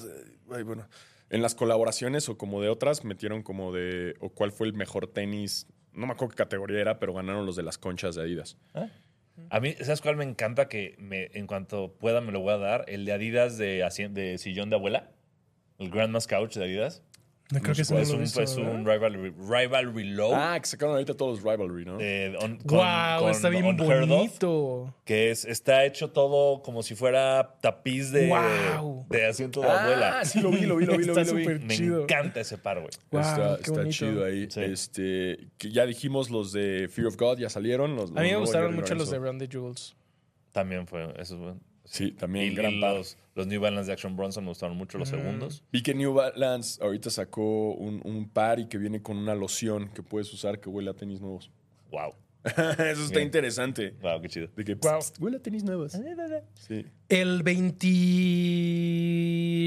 [0.52, 0.86] ay, bueno.
[1.30, 5.08] En las colaboraciones o como de otras, metieron como de, o cuál fue el mejor
[5.08, 5.66] tenis.
[5.92, 8.56] No me acuerdo qué categoría era, pero ganaron los de las conchas de Adidas.
[8.74, 8.88] ¿Ah?
[9.50, 10.68] A mí, ¿sabes cuál me encanta?
[10.68, 12.84] Que me, en cuanto pueda me lo voy a dar.
[12.88, 15.10] El de Adidas de, de sillón de abuela.
[15.78, 17.02] El Grandma's Couch de Adidas.
[17.52, 19.08] No creo que eso no es lo he un, es un ¿verdad?
[19.08, 20.32] rivalry, rivalry low.
[20.34, 21.98] Ah, que sacaron ahorita todos los Rivalry, ¿no?
[22.00, 24.94] eh, on- con- Wow, con está bien of, bonito.
[25.04, 28.32] que es, está hecho todo como si fuera tapiz de,
[29.10, 30.18] de asiento de abuela.
[30.18, 31.28] Ah, sí, lo vi, lo vi, lo vi, lo Está vi.
[31.28, 31.42] lo vi.
[31.44, 32.02] súper Me chido.
[32.02, 32.90] encanta ese par, güey.
[33.12, 33.90] Wow, está qué está bonito.
[33.92, 34.50] chido ahí.
[34.50, 34.60] Sí.
[34.62, 37.94] Este, que ya dijimos los de Fear of God, ya salieron.
[37.94, 39.18] Los, A mí me gustaron mucho los de.
[39.20, 39.94] Run the Jewels.
[40.50, 41.60] También fue, eso es bueno.
[41.86, 42.94] Sí, también Y, gran y par.
[42.96, 45.62] los, los New Balance de Action Bronson me gustaron mucho los segundos.
[45.72, 49.88] Vi que New Balance ahorita sacó un, un par y que viene con una loción
[49.94, 51.50] que puedes usar que huele a tenis nuevos.
[51.90, 52.14] Wow.
[52.46, 53.22] Eso está Bien.
[53.22, 53.94] interesante.
[54.02, 54.48] Wow, qué chido.
[54.56, 54.98] De que Wow.
[55.00, 55.92] pst, huele a tenis nuevos.
[56.54, 56.84] Sí.
[57.08, 57.86] El 20...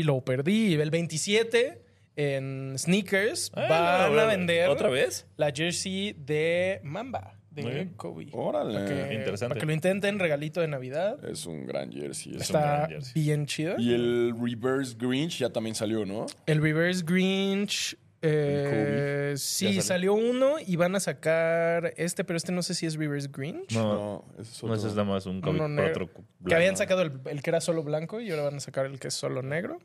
[0.06, 0.76] Lo perdí.
[0.76, 1.82] El 27
[2.16, 5.26] en Sneakers Ah, van no, a no, vender ¿Otra vez?
[5.38, 7.90] la jersey de Mamba, de.
[7.96, 8.28] Kobe.
[8.32, 8.74] Órale.
[8.74, 9.50] Para que, Interesante.
[9.50, 11.24] para que lo intenten, regalito de Navidad.
[11.26, 12.32] Es un gran jersey.
[12.34, 13.22] es un Está gran jersey.
[13.24, 13.76] bien chido.
[13.78, 16.26] Y el Reverse Grinch ya también salió, ¿no?
[16.46, 17.98] El Reverse Grinch.
[18.22, 22.96] eh, sí, salió uno y van a sacar este, pero este no sé si es
[22.98, 23.72] Reverse Grinch.
[23.74, 24.76] No, ese es no, otro.
[24.80, 26.06] ese es nada más un Uno negro.
[26.06, 28.86] otro Que habían sacado el, el que era solo blanco y ahora van a sacar
[28.86, 29.80] el que es solo negro.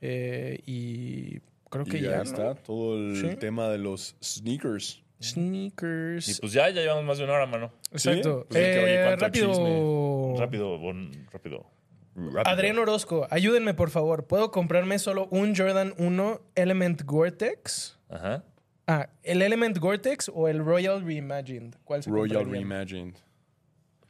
[0.00, 1.40] Eh, y
[1.70, 2.22] creo Y que ya ya, ¿no?
[2.24, 3.36] está todo el Sí.
[3.36, 5.02] tema de los sneakers.
[5.22, 6.28] Sneakers.
[6.28, 7.72] Y pues ya, ya llevamos más de una hora, mano.
[7.92, 8.46] Exacto.
[8.48, 10.36] Pues oye, Eh, cuánto rápido.
[10.38, 11.66] Rápido, bon- rápido.
[12.14, 12.42] Rápido.
[12.46, 14.26] Adrián Orozco, ayúdenme por favor.
[14.26, 17.98] ¿Puedo comprarme solo un Jordan 1 Element Gore-Tex?
[18.08, 18.44] Ajá.
[18.88, 21.74] Ah, ¿el Element Gore-Tex o el Royal Reimagined?
[21.84, 22.50] ¿Cuál se Royal?
[22.50, 23.14] Reimagined.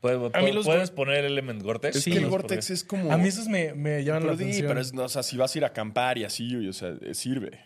[0.01, 1.97] ¿Puedes, A mí los puedes poner Element Gore-Tex?
[1.97, 2.13] Es Sí.
[2.13, 3.11] que el Gore-Tex es como...
[3.13, 4.69] A mí esos me, me llaman Pero, la sí, atención.
[4.69, 6.95] pero es, no, o sea, si vas a ir a acampar y así, o sea,
[7.03, 7.59] eh, sirve.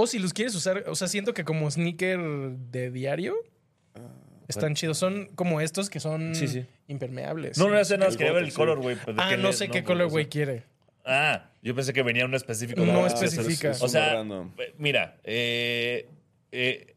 [0.00, 2.20] O si los quieres usar, o sea, siento que como sneaker
[2.70, 3.34] de diario
[4.46, 4.96] están chidos.
[4.98, 6.64] Son como estos que son Sí, sí.
[6.86, 7.58] impermeables.
[7.58, 8.96] No, no, ese nada más quería ver el color, güey.
[9.16, 10.62] Ah, no sé qué color, güey, quiere.
[11.04, 12.80] Ah, yo pensé que venía uno específico.
[12.84, 13.70] No para- especifica.
[13.72, 14.22] Es O sea,
[14.76, 16.06] mira, eh,
[16.52, 16.94] eh,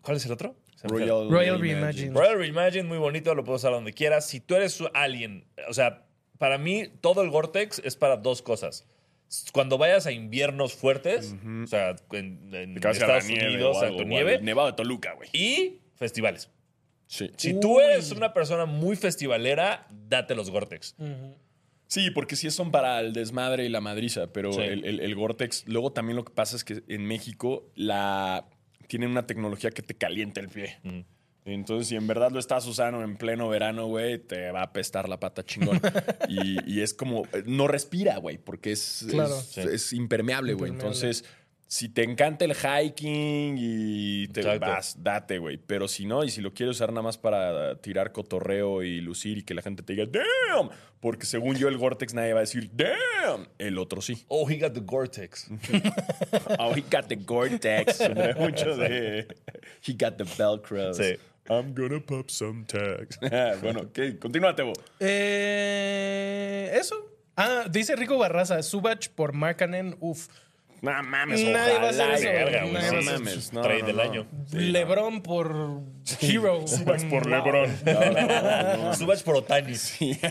[0.00, 0.56] ¿cuál es el otro?
[0.82, 2.14] Royal, Royal Reimagined.
[2.16, 4.26] Royal Reimagine, muy bonito, lo puedo usar donde quieras.
[4.26, 6.04] Si tú eres alguien, o sea,
[6.38, 8.86] para mí todo el Gore-Tex es para dos cosas.
[9.52, 14.40] Cuando vayas a inviernos fuertes, o sea, en, en Estados nieve Unidos, o algo, nieve,
[14.42, 15.28] Nevado de Toluca, güey.
[15.32, 16.50] y festivales.
[17.06, 17.30] Sí.
[17.36, 20.96] Si tú eres una persona muy festivalera, date los Gore-Tex.
[21.86, 24.60] Sí, porque sí son para el desmadre y la madriza, pero Sí.
[24.62, 28.46] el, el- el Gore-Tex, luego también lo que pasa es que en México la
[28.86, 30.78] tienen una tecnología que te calienta el pie.
[31.44, 35.08] Entonces, si en verdad lo estás usando en pleno verano, güey, te va a apestar
[35.08, 35.80] la pata chingón.
[36.28, 39.36] y, y es como, no respira, güey, porque es, Claro.
[39.38, 39.60] es, Sí.
[39.60, 40.70] es impermeable, güey.
[40.70, 41.24] Entonces,
[41.66, 44.66] si te encanta el hiking y te Exacto.
[44.66, 45.56] vas, date, güey.
[45.56, 49.38] Pero si no, y si lo quieres usar nada más para tirar cotorreo y lucir
[49.38, 50.68] y que la gente te diga, damn,
[51.00, 54.24] porque según yo el Gore-Tex nadie va a decir, damn, el otro sí.
[54.28, 55.48] Oh, he got the Gore-Tex.
[56.58, 58.00] Oh, he got the Gore-Tex.
[58.38, 59.26] Mucho de,
[59.86, 60.92] he got the Velcro.
[60.92, 61.16] Sí.
[61.50, 63.18] I'm gonna pop some tags.
[63.60, 64.78] bueno, ok, continúate, vos.
[65.00, 66.94] Eh, eso.
[67.36, 70.28] Ah, dice Rico Barraza, Subach por Markkanen, uf.
[70.82, 72.70] No mames, Nadie va a hacer eso, Verga, güey.
[72.70, 72.72] güey.
[72.72, 73.36] Nadie no va a hacer mames.
[73.36, 73.50] eso.
[73.52, 74.02] No, Trade no, del no.
[74.02, 74.26] año.
[74.52, 75.80] Lebron por
[76.20, 76.66] Hero.
[76.66, 77.26] Subach por.
[77.28, 77.76] LeBron.
[77.84, 78.94] No, no, no, no.
[78.94, 79.74] Subach por Otani.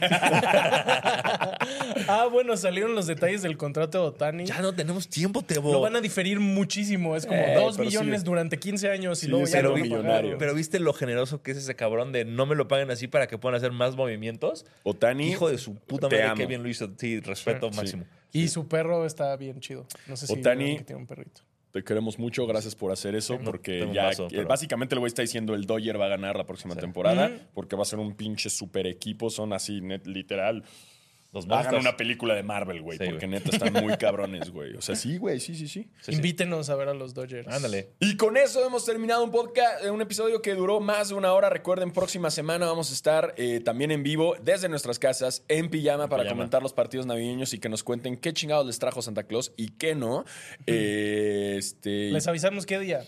[2.07, 4.45] Ah, bueno, salieron los detalles del contrato de Otani.
[4.45, 5.71] Ya no tenemos tiempo, Tebo.
[5.71, 7.15] Lo van a diferir muchísimo.
[7.15, 8.25] Es como Eh, 2 pero millones sí.
[8.25, 10.21] durante 15 años y Sí, luego ya cero lo van a millonario.
[10.31, 10.37] pagar.
[10.39, 13.27] Pero viste lo generoso que es ese cabrón de no me lo paguen así para
[13.27, 14.65] que puedan hacer más movimientos.
[14.83, 15.29] Otani.
[15.29, 16.35] Hijo de su puta te madre, amo.
[16.37, 16.89] qué bien lo hizo.
[16.97, 17.77] Sí, respeto Sí.
[17.77, 18.05] máximo.
[18.31, 19.85] Y su perro está bien chido.
[20.07, 21.41] No sé si Otani- que tiene un perrito.
[21.71, 25.53] Te queremos mucho, gracias por hacer eso, porque ya pero- básicamente el güey está diciendo
[25.53, 28.87] el Dodger va a ganar la próxima temporada, porque va a ser un pinche super
[28.87, 30.63] equipo, son así, net, literal.
[31.31, 33.39] Los Hagan una película de Marvel, güey, Sí, porque güey.
[33.39, 34.73] neta están muy cabrones, güey.
[34.75, 35.83] O sea, sí, güey, sí, sí, sí.
[36.01, 36.11] Sí, sí.
[36.13, 37.47] Invítenos a ver a los Dodgers.
[37.47, 37.91] Ándale.
[37.99, 41.31] Y con eso hemos terminado un podcast, eh, un episodio que duró más de una
[41.33, 41.49] hora.
[41.51, 46.07] Recuerden, próxima semana vamos a estar eh, también en vivo desde nuestras casas, en pijama,
[46.09, 46.37] para pijama.
[46.37, 49.69] comentar los partidos navideños y que nos cuenten qué chingados les trajo Santa Claus y
[49.77, 50.25] qué no.
[50.65, 53.03] Eh, este, Les avisamos qué día.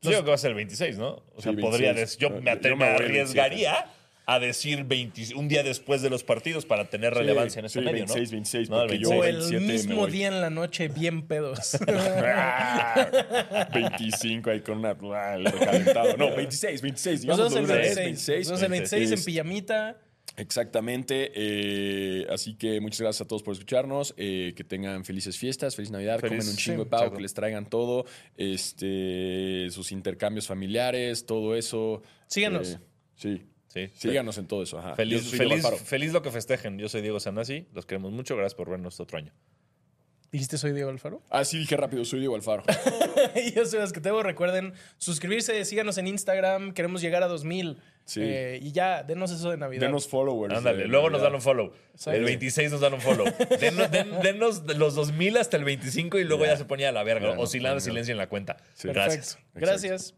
[0.00, 1.22] Yo digo que va a ser el 26, ¿no?
[1.34, 1.96] O sea, Sí, podría 26.
[1.96, 3.86] decir, yo me, atre- yo me me voy el arriesgaría
[4.26, 7.84] a decir 20 un día después de los partidos para tener relevancia en ese sí,
[7.84, 8.32] medio, 26, ¿no?
[8.32, 9.26] 26, No, el porque yo- O 26.
[9.26, 11.76] el 27 me mismo día en la noche, bien pedos.
[11.86, 16.16] Ah, 25 ahí con una ah, recalentado.
[16.16, 17.24] No, 26, 26.
[17.26, 18.48] Nos digamos, vemos el de una vez, 26.
[18.50, 20.00] Nos vemos el 26 en pijamita.
[20.36, 21.30] Exactamente.
[21.34, 24.14] eh, así que muchas gracias a todos por escucharnos.
[24.16, 27.20] eh, que tengan felices fiestas, feliz Navidad, Feliz- comen un chingo sí, de pavo, que
[27.22, 28.04] les traigan todo,
[28.36, 32.02] este, sus intercambios familiares, todo eso.
[32.26, 32.70] Síganos.
[32.72, 32.78] Eh,
[33.16, 33.42] sí.
[33.74, 33.90] Sí.
[33.92, 34.78] Síganos en todo eso.
[34.78, 34.94] Ajá.
[34.94, 35.76] Feliz, feliz, Alfaro.
[35.76, 36.78] feliz lo que festejen.
[36.78, 37.66] Yo soy Diego Sanasi.
[37.74, 38.36] Los queremos mucho.
[38.36, 39.32] Gracias por vernos otro año.
[40.30, 41.22] ¿Dijiste soy Diego Alfaro?
[41.30, 42.64] Ah, sí, dije rápido, soy Diego Alfaro.
[43.36, 44.22] y yo soy Basquetebo.
[44.22, 46.72] Recuerden suscribirse, síganos en Instagram.
[46.72, 47.78] Queremos llegar a 2000.
[48.04, 48.20] Sí.
[48.22, 49.82] Eh, y ya, denos eso de Navidad.
[49.82, 50.54] Denos followers.
[50.56, 51.72] Ándale, de luego nos dan un follow.
[52.06, 53.26] El 26 nos dan un follow.
[53.60, 57.02] Denos, den- denos los 2000 hasta el 25 y luego ya, se ponía a la
[57.04, 57.28] verga.
[57.30, 57.84] Ya, no, Oscilando no, no.
[57.84, 58.56] silencio en la cuenta.
[58.74, 58.88] Sí.
[58.88, 59.36] Gracias.
[59.52, 59.60] Perfecto.
[59.60, 60.14] Gracias.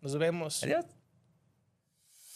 [0.00, 0.62] Nos vemos.
[0.62, 0.84] Adiós.